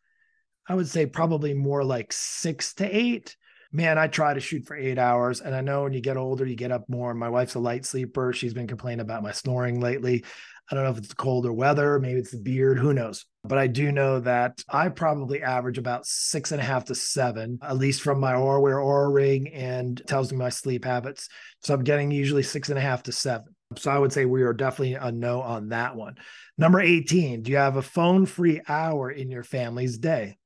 I 0.69 0.75
would 0.75 0.88
say 0.88 1.07
probably 1.07 1.54
more 1.54 1.85
like 1.85 2.12
six 2.12 2.75
to 2.75 2.85
eight. 2.85 3.37
Man, 3.73 3.99
I 3.99 4.07
try 4.07 4.35
to 4.35 4.40
shoot 4.40 4.66
for 4.66 4.76
eight 4.76 4.99
hours. 4.99 5.40
And 5.40 5.54
I 5.54 5.62
know 5.62 5.85
when 5.85 5.95
you 5.95 6.00
get 6.00 6.19
older, 6.19 6.45
you 6.45 6.57
get 6.57 6.73
up 6.73 6.88
more. 6.88 7.14
My 7.14 7.31
wife's 7.31 7.54
a 7.54 7.59
light 7.59 7.87
sleeper. 7.87 8.33
She's 8.33 8.52
been 8.52 8.66
complaining 8.66 9.00
about 9.00 9.23
my 9.23 9.33
snoring 9.33 9.81
lately. 9.81 10.25
I 10.71 10.75
don't 10.75 10.85
know 10.85 10.90
if 10.90 10.99
it's 10.99 11.09
the 11.09 11.14
cold 11.14 11.45
or 11.45 11.52
weather, 11.52 11.99
maybe 11.99 12.21
it's 12.21 12.31
the 12.31 12.38
beard, 12.38 12.78
who 12.78 12.95
knows. 12.95 13.26
But 13.45 13.59
I 13.59 13.66
do 13.66 13.90
know 13.90 14.21
that 14.21 14.62
I 14.69 14.88
probably 14.88 15.42
average 15.42 15.76
about 15.76 16.07
six 16.07 16.52
and 16.52 16.61
a 16.61 16.64
half 16.64 16.87
to 16.87 16.95
seven, 16.95 17.59
at 17.62 17.76
least 17.76 18.00
from 18.00 18.21
my 18.21 18.33
Oura 18.33 18.61
Wear 18.62 18.76
Oura 18.76 19.12
ring 19.12 19.52
and 19.52 20.00
tells 20.07 20.33
me 20.33 20.38
my 20.38 20.49
sleep 20.49 20.85
habits. 20.85 21.28
So 21.61 21.75
I'm 21.75 21.85
getting 21.85 22.11
usually 22.11 22.42
six 22.42 22.69
and 22.69 22.78
a 22.78 22.83
half 22.83 23.02
to 23.04 23.12
seven. 23.12 23.54
So 23.76 23.90
I 23.90 23.99
would 23.99 24.12
say 24.12 24.25
we 24.25 24.42
are 24.42 24.52
definitely 24.52 24.95
a 24.95 25.11
no 25.11 25.42
on 25.42 25.71
that 25.71 25.97
one. 25.97 26.14
Number 26.57 26.81
18, 26.81 27.42
do 27.42 27.50
you 27.50 27.57
have 27.57 27.76
a 27.76 27.83
phone 27.83 28.25
free 28.26 28.61
hour 28.69 29.11
in 29.11 29.31
your 29.31 29.42
family's 29.42 29.99
day? 29.99 30.37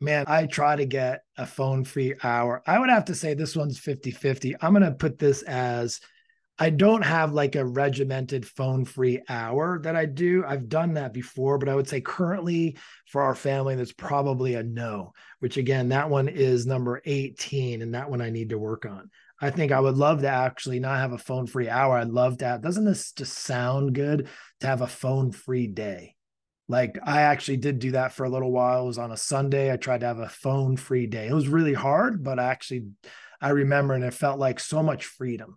Man, 0.00 0.24
I 0.28 0.46
try 0.46 0.76
to 0.76 0.86
get 0.86 1.22
a 1.36 1.46
phone 1.46 1.84
free 1.84 2.14
hour. 2.22 2.62
I 2.66 2.78
would 2.78 2.90
have 2.90 3.06
to 3.06 3.14
say 3.14 3.34
this 3.34 3.56
one's 3.56 3.78
50 3.78 4.10
50. 4.10 4.54
I'm 4.60 4.72
going 4.72 4.84
to 4.84 4.92
put 4.92 5.18
this 5.18 5.42
as 5.42 6.00
I 6.58 6.70
don't 6.70 7.02
have 7.02 7.34
like 7.34 7.54
a 7.54 7.64
regimented 7.64 8.46
phone 8.46 8.86
free 8.86 9.20
hour 9.28 9.78
that 9.82 9.94
I 9.94 10.06
do. 10.06 10.42
I've 10.46 10.70
done 10.70 10.94
that 10.94 11.12
before, 11.12 11.58
but 11.58 11.68
I 11.68 11.74
would 11.74 11.88
say 11.88 12.00
currently 12.00 12.78
for 13.10 13.22
our 13.22 13.34
family, 13.34 13.74
that's 13.74 13.92
probably 13.92 14.54
a 14.54 14.62
no, 14.62 15.12
which 15.40 15.58
again, 15.58 15.90
that 15.90 16.08
one 16.08 16.28
is 16.28 16.66
number 16.66 17.02
18, 17.04 17.82
and 17.82 17.94
that 17.94 18.10
one 18.10 18.22
I 18.22 18.30
need 18.30 18.50
to 18.50 18.58
work 18.58 18.86
on. 18.86 19.10
I 19.38 19.50
think 19.50 19.70
I 19.70 19.80
would 19.80 19.96
love 19.96 20.22
to 20.22 20.28
actually 20.28 20.80
not 20.80 20.98
have 20.98 21.12
a 21.12 21.18
phone 21.18 21.46
free 21.46 21.68
hour. 21.68 21.98
I'd 21.98 22.08
love 22.08 22.38
to 22.38 22.46
have, 22.46 22.62
doesn't 22.62 22.86
this 22.86 23.12
just 23.12 23.34
sound 23.34 23.94
good 23.94 24.28
to 24.60 24.66
have 24.66 24.80
a 24.80 24.86
phone 24.86 25.32
free 25.32 25.66
day? 25.66 26.15
Like 26.68 26.98
I 27.02 27.22
actually 27.22 27.58
did 27.58 27.78
do 27.78 27.92
that 27.92 28.12
for 28.12 28.24
a 28.24 28.30
little 28.30 28.50
while. 28.50 28.84
It 28.84 28.86
was 28.86 28.98
on 28.98 29.12
a 29.12 29.16
Sunday. 29.16 29.72
I 29.72 29.76
tried 29.76 30.00
to 30.00 30.06
have 30.06 30.18
a 30.18 30.28
phone 30.28 30.76
free 30.76 31.06
day. 31.06 31.28
It 31.28 31.34
was 31.34 31.48
really 31.48 31.74
hard, 31.74 32.24
but 32.24 32.38
I 32.38 32.44
actually 32.44 32.86
I 33.40 33.50
remember 33.50 33.94
and 33.94 34.04
it 34.04 34.14
felt 34.14 34.38
like 34.38 34.58
so 34.58 34.82
much 34.82 35.04
freedom. 35.04 35.56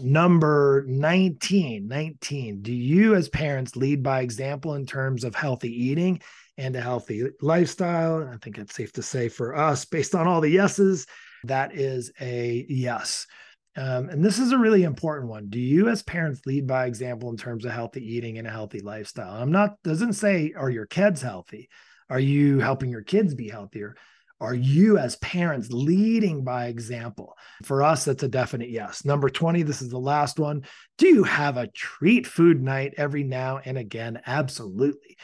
Number 0.00 0.84
19, 0.86 1.86
19. 1.88 2.62
Do 2.62 2.72
you 2.72 3.14
as 3.14 3.28
parents 3.28 3.76
lead 3.76 4.02
by 4.02 4.20
example 4.20 4.74
in 4.74 4.86
terms 4.86 5.24
of 5.24 5.34
healthy 5.34 5.70
eating 5.70 6.20
and 6.56 6.74
a 6.76 6.80
healthy 6.80 7.28
lifestyle? 7.40 8.18
And 8.18 8.30
I 8.30 8.36
think 8.36 8.58
it's 8.58 8.74
safe 8.74 8.92
to 8.94 9.02
say 9.02 9.28
for 9.28 9.56
us, 9.56 9.84
based 9.84 10.14
on 10.14 10.26
all 10.26 10.40
the 10.40 10.50
yeses, 10.50 11.06
that 11.44 11.74
is 11.74 12.12
a 12.20 12.66
yes. 12.68 13.26
Um, 13.78 14.08
and 14.08 14.24
this 14.24 14.40
is 14.40 14.50
a 14.50 14.58
really 14.58 14.82
important 14.82 15.30
one. 15.30 15.48
Do 15.50 15.60
you, 15.60 15.88
as 15.88 16.02
parents, 16.02 16.40
lead 16.46 16.66
by 16.66 16.86
example 16.86 17.30
in 17.30 17.36
terms 17.36 17.64
of 17.64 17.70
healthy 17.70 18.04
eating 18.04 18.36
and 18.36 18.46
a 18.46 18.50
healthy 18.50 18.80
lifestyle? 18.80 19.40
I'm 19.40 19.52
not 19.52 19.80
doesn't 19.84 20.14
say 20.14 20.52
are 20.56 20.68
your 20.68 20.86
kids 20.86 21.22
healthy. 21.22 21.68
Are 22.10 22.18
you 22.18 22.58
helping 22.58 22.90
your 22.90 23.02
kids 23.02 23.36
be 23.36 23.48
healthier? 23.48 23.94
Are 24.40 24.54
you, 24.54 24.98
as 24.98 25.14
parents, 25.16 25.68
leading 25.70 26.42
by 26.42 26.66
example? 26.66 27.36
For 27.62 27.84
us, 27.84 28.04
that's 28.04 28.22
a 28.24 28.28
definite 28.28 28.70
yes. 28.70 29.04
Number 29.04 29.30
20, 29.30 29.62
this 29.62 29.80
is 29.80 29.90
the 29.90 29.98
last 29.98 30.40
one. 30.40 30.64
Do 30.96 31.06
you 31.06 31.22
have 31.22 31.56
a 31.56 31.68
treat 31.68 32.26
food 32.26 32.60
night 32.60 32.94
every 32.96 33.22
now 33.22 33.60
and 33.64 33.78
again? 33.78 34.20
Absolutely. 34.26 35.18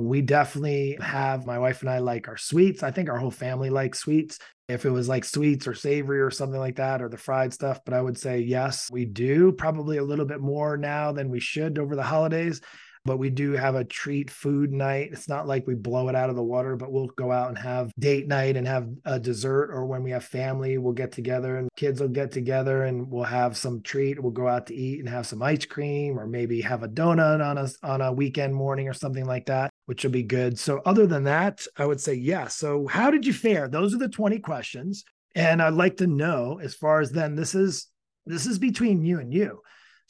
We 0.00 0.22
definitely 0.22 0.98
have, 1.00 1.46
my 1.46 1.58
wife 1.58 1.80
and 1.82 1.90
I 1.90 1.98
like 1.98 2.28
our 2.28 2.36
sweets. 2.36 2.82
I 2.82 2.90
think 2.90 3.08
our 3.08 3.18
whole 3.18 3.30
family 3.30 3.70
likes 3.70 4.00
sweets. 4.00 4.38
If 4.68 4.84
it 4.84 4.90
was 4.90 5.08
like 5.08 5.24
sweets 5.24 5.66
or 5.66 5.74
savory 5.74 6.20
or 6.20 6.30
something 6.30 6.60
like 6.60 6.76
that, 6.76 7.02
or 7.02 7.08
the 7.08 7.16
fried 7.16 7.52
stuff, 7.52 7.80
but 7.84 7.92
I 7.92 8.00
would 8.00 8.16
say 8.16 8.40
yes, 8.40 8.88
we 8.90 9.04
do. 9.04 9.52
Probably 9.52 9.98
a 9.98 10.04
little 10.04 10.24
bit 10.24 10.40
more 10.40 10.76
now 10.76 11.12
than 11.12 11.28
we 11.28 11.40
should 11.40 11.78
over 11.78 11.96
the 11.96 12.02
holidays 12.02 12.60
but 13.04 13.16
we 13.16 13.30
do 13.30 13.52
have 13.52 13.74
a 13.74 13.84
treat 13.84 14.30
food 14.30 14.72
night. 14.72 15.10
It's 15.12 15.28
not 15.28 15.46
like 15.46 15.66
we 15.66 15.74
blow 15.74 16.08
it 16.08 16.14
out 16.14 16.30
of 16.30 16.36
the 16.36 16.42
water, 16.42 16.76
but 16.76 16.92
we'll 16.92 17.06
go 17.06 17.32
out 17.32 17.48
and 17.48 17.56
have 17.58 17.92
date 17.98 18.28
night 18.28 18.56
and 18.56 18.66
have 18.66 18.88
a 19.04 19.18
dessert. 19.18 19.70
Or 19.70 19.86
when 19.86 20.02
we 20.02 20.10
have 20.10 20.24
family, 20.24 20.76
we'll 20.78 20.92
get 20.92 21.12
together 21.12 21.56
and 21.56 21.68
kids 21.76 22.00
will 22.00 22.08
get 22.08 22.30
together 22.30 22.84
and 22.84 23.10
we'll 23.10 23.24
have 23.24 23.56
some 23.56 23.80
treat. 23.82 24.22
We'll 24.22 24.32
go 24.32 24.48
out 24.48 24.66
to 24.66 24.74
eat 24.74 25.00
and 25.00 25.08
have 25.08 25.26
some 25.26 25.42
ice 25.42 25.64
cream 25.64 26.18
or 26.18 26.26
maybe 26.26 26.60
have 26.60 26.82
a 26.82 26.88
donut 26.88 27.44
on 27.44 27.58
a, 27.58 27.68
on 27.82 28.02
a 28.02 28.12
weekend 28.12 28.54
morning 28.54 28.88
or 28.88 28.94
something 28.94 29.24
like 29.24 29.46
that, 29.46 29.69
which 29.90 30.04
will 30.04 30.12
be 30.12 30.22
good. 30.22 30.56
So, 30.56 30.80
other 30.86 31.04
than 31.04 31.24
that, 31.24 31.66
I 31.76 31.84
would 31.84 32.00
say 32.00 32.14
yes. 32.14 32.24
Yeah. 32.24 32.46
So, 32.46 32.86
how 32.86 33.10
did 33.10 33.26
you 33.26 33.32
fare? 33.32 33.66
Those 33.66 33.92
are 33.92 33.98
the 33.98 34.08
20 34.08 34.38
questions. 34.38 35.04
And 35.34 35.60
I'd 35.60 35.74
like 35.74 35.96
to 35.96 36.06
know 36.06 36.60
as 36.62 36.74
far 36.74 37.00
as 37.00 37.10
then 37.10 37.34
this 37.34 37.56
is 37.56 37.88
this 38.24 38.46
is 38.46 38.58
between 38.58 39.04
you 39.04 39.18
and 39.18 39.34
you 39.34 39.60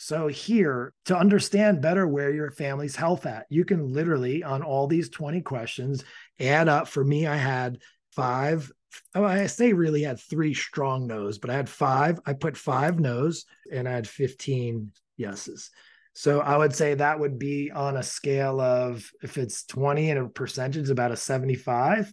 so 0.03 0.29
here 0.29 0.95
to 1.05 1.19
understand 1.19 1.83
better 1.83 2.07
where 2.07 2.31
your 2.31 2.51
family's 2.51 2.97
health 2.97 3.27
at, 3.27 3.45
you 3.51 3.67
can 3.67 3.93
literally 3.93 4.43
on 4.43 4.63
all 4.63 4.87
these 4.87 5.11
20 5.11 5.43
questions 5.43 6.05
add 6.41 6.69
up. 6.69 6.89
For 6.89 7.05
me, 7.05 7.27
I 7.27 7.37
had 7.37 7.81
five. 8.13 8.73
Oh, 9.15 9.25
I 9.25 9.45
say 9.45 9.75
really 9.75 10.03
had 10.05 10.19
three 10.19 10.55
strong 10.55 11.07
no's, 11.07 11.37
but 11.37 11.51
I 11.51 11.55
had 11.55 11.69
five. 11.69 12.19
I 12.25 12.33
put 12.33 12.57
five 12.57 12.99
no's 12.99 13.45
and 13.71 13.87
I 13.87 13.93
had 13.93 14.09
15 14.09 14.91
yeses. 15.19 15.71
So 16.13 16.41
I 16.41 16.57
would 16.57 16.75
say 16.75 16.95
that 16.95 17.21
would 17.21 17.39
be 17.39 17.71
on 17.71 17.97
a 17.97 18.03
scale 18.03 18.61
of 18.61 19.11
if 19.23 19.39
it's 19.39 19.65
20 19.65 20.11
and 20.11 20.19
a 20.19 20.29
percentage, 20.29 20.91
about 20.91 21.13
a 21.13 21.17
75. 21.17 22.13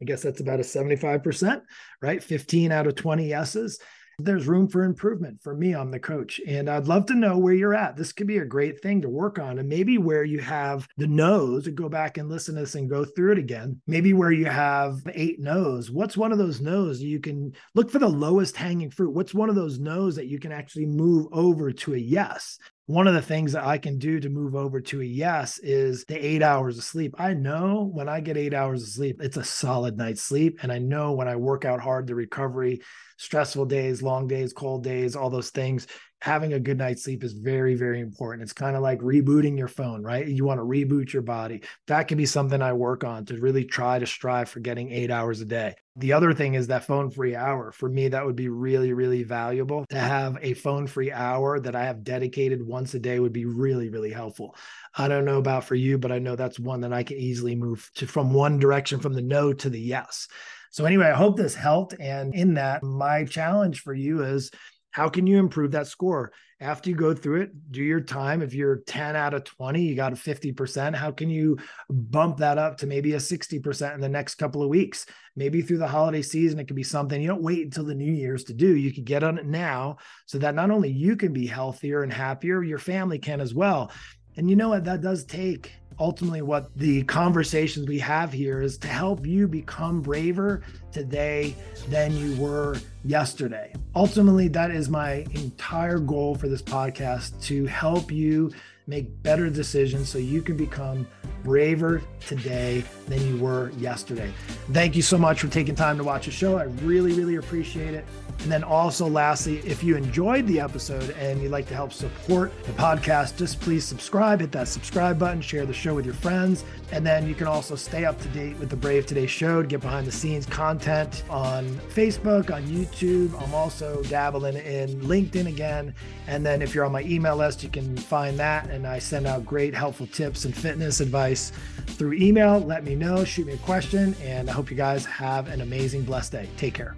I 0.00 0.04
guess 0.04 0.22
that's 0.22 0.40
about 0.40 0.60
a 0.60 0.62
75%, 0.62 1.60
right? 2.00 2.22
15 2.22 2.72
out 2.72 2.86
of 2.86 2.94
20 2.94 3.26
yeses 3.28 3.78
there's 4.24 4.46
room 4.46 4.68
for 4.68 4.84
improvement 4.84 5.40
for 5.42 5.54
me. 5.54 5.74
I'm 5.74 5.90
the 5.90 5.98
coach, 5.98 6.40
and 6.46 6.68
I'd 6.68 6.86
love 6.86 7.06
to 7.06 7.14
know 7.14 7.38
where 7.38 7.54
you're 7.54 7.74
at. 7.74 7.96
This 7.96 8.12
could 8.12 8.26
be 8.26 8.38
a 8.38 8.44
great 8.44 8.80
thing 8.80 9.02
to 9.02 9.08
work 9.08 9.38
on, 9.38 9.58
and 9.58 9.68
maybe 9.68 9.98
where 9.98 10.24
you 10.24 10.40
have 10.40 10.86
the 10.96 11.06
no's, 11.06 11.66
go 11.68 11.88
back 11.88 12.18
and 12.18 12.28
listen 12.28 12.54
to 12.54 12.62
this 12.62 12.74
and 12.74 12.90
go 12.90 13.04
through 13.04 13.32
it 13.32 13.38
again. 13.38 13.80
Maybe 13.86 14.12
where 14.12 14.32
you 14.32 14.46
have 14.46 15.00
eight 15.14 15.40
no's. 15.40 15.90
What's 15.90 16.16
one 16.16 16.32
of 16.32 16.38
those 16.38 16.60
no's 16.60 17.02
you 17.02 17.20
can 17.20 17.52
look 17.74 17.90
for 17.90 17.98
the 17.98 18.08
lowest 18.08 18.56
hanging 18.56 18.90
fruit? 18.90 19.14
What's 19.14 19.34
one 19.34 19.48
of 19.48 19.54
those 19.54 19.78
no's 19.78 20.16
that 20.16 20.28
you 20.28 20.38
can 20.38 20.52
actually 20.52 20.86
move 20.86 21.26
over 21.32 21.72
to 21.72 21.94
a 21.94 21.98
yes? 21.98 22.58
One 22.90 23.06
of 23.06 23.14
the 23.14 23.22
things 23.22 23.52
that 23.52 23.64
I 23.64 23.78
can 23.78 23.98
do 23.98 24.18
to 24.18 24.28
move 24.28 24.56
over 24.56 24.80
to 24.80 25.00
a 25.00 25.04
yes 25.04 25.58
is 25.58 26.04
the 26.06 26.16
eight 26.16 26.42
hours 26.42 26.76
of 26.76 26.82
sleep. 26.82 27.14
I 27.20 27.34
know 27.34 27.88
when 27.92 28.08
I 28.08 28.18
get 28.18 28.36
eight 28.36 28.52
hours 28.52 28.82
of 28.82 28.88
sleep, 28.88 29.20
it's 29.22 29.36
a 29.36 29.44
solid 29.44 29.96
night's 29.96 30.22
sleep. 30.22 30.58
And 30.64 30.72
I 30.72 30.78
know 30.78 31.12
when 31.12 31.28
I 31.28 31.36
work 31.36 31.64
out 31.64 31.80
hard, 31.80 32.08
the 32.08 32.16
recovery, 32.16 32.80
stressful 33.16 33.66
days, 33.66 34.02
long 34.02 34.26
days, 34.26 34.52
cold 34.52 34.82
days, 34.82 35.14
all 35.14 35.30
those 35.30 35.50
things, 35.50 35.86
having 36.20 36.52
a 36.52 36.60
good 36.60 36.78
night's 36.78 37.04
sleep 37.04 37.24
is 37.24 37.32
very, 37.32 37.74
very 37.74 38.00
important. 38.00 38.42
It's 38.42 38.52
kind 38.52 38.76
of 38.76 38.82
like 38.82 39.00
rebooting 39.00 39.56
your 39.56 39.68
phone, 39.68 40.02
right? 40.02 40.26
You 40.26 40.44
want 40.44 40.58
to 40.58 40.64
reboot 40.64 41.12
your 41.12 41.22
body. 41.22 41.62
That 41.86 42.08
can 42.08 42.18
be 42.18 42.26
something 42.26 42.60
I 42.60 42.74
work 42.74 43.04
on 43.04 43.24
to 43.26 43.40
really 43.40 43.64
try 43.64 43.98
to 43.98 44.06
strive 44.06 44.50
for 44.50 44.60
getting 44.60 44.92
eight 44.92 45.10
hours 45.10 45.40
a 45.40 45.46
day. 45.46 45.76
The 45.96 46.12
other 46.12 46.32
thing 46.34 46.54
is 46.54 46.66
that 46.66 46.84
phone 46.84 47.10
free 47.10 47.34
hour. 47.34 47.72
For 47.72 47.88
me, 47.88 48.08
that 48.08 48.24
would 48.24 48.36
be 48.36 48.48
really, 48.48 48.92
really 48.92 49.22
valuable 49.22 49.86
to 49.90 49.98
have 49.98 50.38
a 50.42 50.54
phone 50.54 50.86
free 50.86 51.10
hour 51.10 51.58
that 51.60 51.74
I 51.74 51.84
have 51.84 52.04
dedicated 52.04 52.66
once 52.66 52.94
a 52.94 52.98
day 52.98 53.18
would 53.18 53.32
be 53.32 53.46
really, 53.46 53.88
really 53.88 54.12
helpful. 54.12 54.54
I 54.94 55.08
don't 55.08 55.24
know 55.24 55.38
about 55.38 55.64
for 55.64 55.74
you, 55.74 55.98
but 55.98 56.12
I 56.12 56.18
know 56.18 56.36
that's 56.36 56.58
one 56.58 56.82
that 56.82 56.92
I 56.92 57.02
can 57.02 57.16
easily 57.16 57.54
move 57.54 57.90
to 57.96 58.06
from 58.06 58.32
one 58.32 58.58
direction 58.58 59.00
from 59.00 59.14
the 59.14 59.22
no 59.22 59.52
to 59.52 59.70
the 59.70 59.80
yes. 59.80 60.28
So, 60.70 60.84
anyway, 60.84 61.06
I 61.06 61.14
hope 61.14 61.36
this 61.36 61.54
helped. 61.54 61.94
And 61.98 62.34
in 62.34 62.54
that, 62.54 62.82
my 62.82 63.24
challenge 63.24 63.80
for 63.80 63.92
you 63.92 64.22
is 64.22 64.52
how 64.90 65.08
can 65.08 65.26
you 65.26 65.38
improve 65.38 65.72
that 65.72 65.86
score? 65.86 66.32
After 66.60 66.90
you 66.90 66.96
go 66.96 67.14
through 67.14 67.42
it, 67.42 67.72
do 67.72 67.82
your 67.82 68.00
time. 68.00 68.42
If 68.42 68.52
you're 68.52 68.82
10 68.86 69.16
out 69.16 69.32
of 69.32 69.44
20, 69.44 69.82
you 69.82 69.94
got 69.94 70.12
a 70.12 70.16
50%. 70.16 70.94
How 70.94 71.10
can 71.10 71.30
you 71.30 71.58
bump 71.88 72.36
that 72.38 72.58
up 72.58 72.76
to 72.78 72.86
maybe 72.86 73.14
a 73.14 73.18
60% 73.18 73.94
in 73.94 74.00
the 74.00 74.08
next 74.08 74.34
couple 74.34 74.62
of 74.62 74.68
weeks? 74.68 75.06
Maybe 75.36 75.62
through 75.62 75.78
the 75.78 75.88
holiday 75.88 76.20
season, 76.20 76.58
it 76.58 76.66
could 76.66 76.76
be 76.76 76.82
something 76.82 77.20
you 77.20 77.28
don't 77.28 77.42
wait 77.42 77.64
until 77.64 77.84
the 77.84 77.94
New 77.94 78.12
Year's 78.12 78.44
to 78.44 78.52
do. 78.52 78.76
You 78.76 78.92
could 78.92 79.06
get 79.06 79.24
on 79.24 79.38
it 79.38 79.46
now 79.46 79.96
so 80.26 80.38
that 80.38 80.54
not 80.54 80.70
only 80.70 80.90
you 80.90 81.16
can 81.16 81.32
be 81.32 81.46
healthier 81.46 82.02
and 82.02 82.12
happier, 82.12 82.62
your 82.62 82.78
family 82.78 83.18
can 83.18 83.40
as 83.40 83.54
well. 83.54 83.90
And 84.36 84.50
you 84.50 84.56
know 84.56 84.68
what? 84.70 84.84
That 84.84 85.00
does 85.00 85.24
take 85.24 85.72
ultimately 86.00 86.40
what 86.40 86.76
the 86.76 87.02
conversations 87.04 87.86
we 87.86 87.98
have 87.98 88.32
here 88.32 88.62
is 88.62 88.78
to 88.78 88.88
help 88.88 89.26
you 89.26 89.46
become 89.46 90.00
braver 90.00 90.62
today 90.90 91.54
than 91.88 92.16
you 92.16 92.34
were 92.40 92.76
yesterday. 93.04 93.72
Ultimately, 93.94 94.48
that 94.48 94.70
is 94.70 94.88
my 94.88 95.26
entire 95.34 95.98
goal 95.98 96.34
for 96.34 96.48
this 96.48 96.62
podcast 96.62 97.40
to 97.44 97.66
help 97.66 98.10
you 98.10 98.50
make 98.86 99.22
better 99.22 99.50
decisions 99.50 100.08
so 100.08 100.18
you 100.18 100.42
can 100.42 100.56
become 100.56 101.06
braver 101.42 102.02
today 102.26 102.84
than 103.06 103.26
you 103.26 103.36
were 103.42 103.70
yesterday. 103.72 104.32
Thank 104.72 104.96
you 104.96 105.02
so 105.02 105.18
much 105.18 105.40
for 105.40 105.48
taking 105.48 105.74
time 105.74 105.96
to 105.98 106.04
watch 106.04 106.26
the 106.26 106.30
show. 106.30 106.58
I 106.58 106.64
really, 106.82 107.12
really 107.12 107.36
appreciate 107.36 107.94
it. 107.94 108.04
And 108.42 108.50
then 108.50 108.64
also, 108.64 109.06
lastly, 109.06 109.58
if 109.58 109.84
you 109.84 109.96
enjoyed 109.96 110.46
the 110.46 110.60
episode 110.60 111.10
and 111.10 111.42
you'd 111.42 111.50
like 111.50 111.68
to 111.68 111.74
help 111.74 111.92
support 111.92 112.52
the 112.64 112.72
podcast, 112.72 113.36
just 113.36 113.60
please 113.60 113.84
subscribe, 113.84 114.40
hit 114.40 114.50
that 114.52 114.66
subscribe 114.66 115.18
button, 115.18 115.42
share 115.42 115.66
the 115.66 115.74
show 115.74 115.94
with 115.94 116.06
your 116.06 116.14
friends. 116.14 116.64
And 116.90 117.04
then 117.06 117.28
you 117.28 117.34
can 117.34 117.46
also 117.46 117.76
stay 117.76 118.06
up 118.06 118.18
to 118.22 118.28
date 118.28 118.58
with 118.58 118.70
the 118.70 118.76
Brave 118.76 119.06
Today 119.06 119.26
show 119.26 119.62
get 119.70 119.80
behind 119.80 120.06
the 120.06 120.12
scenes 120.12 120.46
content 120.46 121.22
on 121.30 121.66
Facebook, 121.94 122.52
on 122.52 122.62
YouTube. 122.64 123.40
I'm 123.42 123.54
also 123.54 124.02
dabbling 124.04 124.56
in 124.56 125.00
LinkedIn 125.02 125.46
again. 125.46 125.94
And 126.26 126.44
then 126.44 126.62
if 126.62 126.74
you're 126.74 126.84
on 126.84 126.92
my 126.92 127.02
email 127.02 127.36
list, 127.36 127.62
you 127.62 127.68
can 127.68 127.96
find 127.96 128.38
that. 128.38 128.68
And 128.70 128.86
I 128.86 128.98
send 128.98 129.26
out 129.26 129.44
great, 129.44 129.74
helpful 129.74 130.06
tips 130.06 130.44
and 130.44 130.56
fitness 130.56 131.00
advice 131.30 131.52
through 131.96 132.14
email. 132.14 132.60
Let 132.60 132.84
me 132.84 132.94
know, 132.94 133.24
shoot 133.24 133.46
me 133.46 133.54
a 133.54 133.58
question. 133.58 134.14
And 134.22 134.48
I 134.48 134.52
hope 134.52 134.70
you 134.70 134.76
guys 134.76 135.04
have 135.06 135.48
an 135.48 135.60
amazing, 135.60 136.02
blessed 136.02 136.32
day. 136.32 136.48
Take 136.56 136.74
care. 136.74 136.94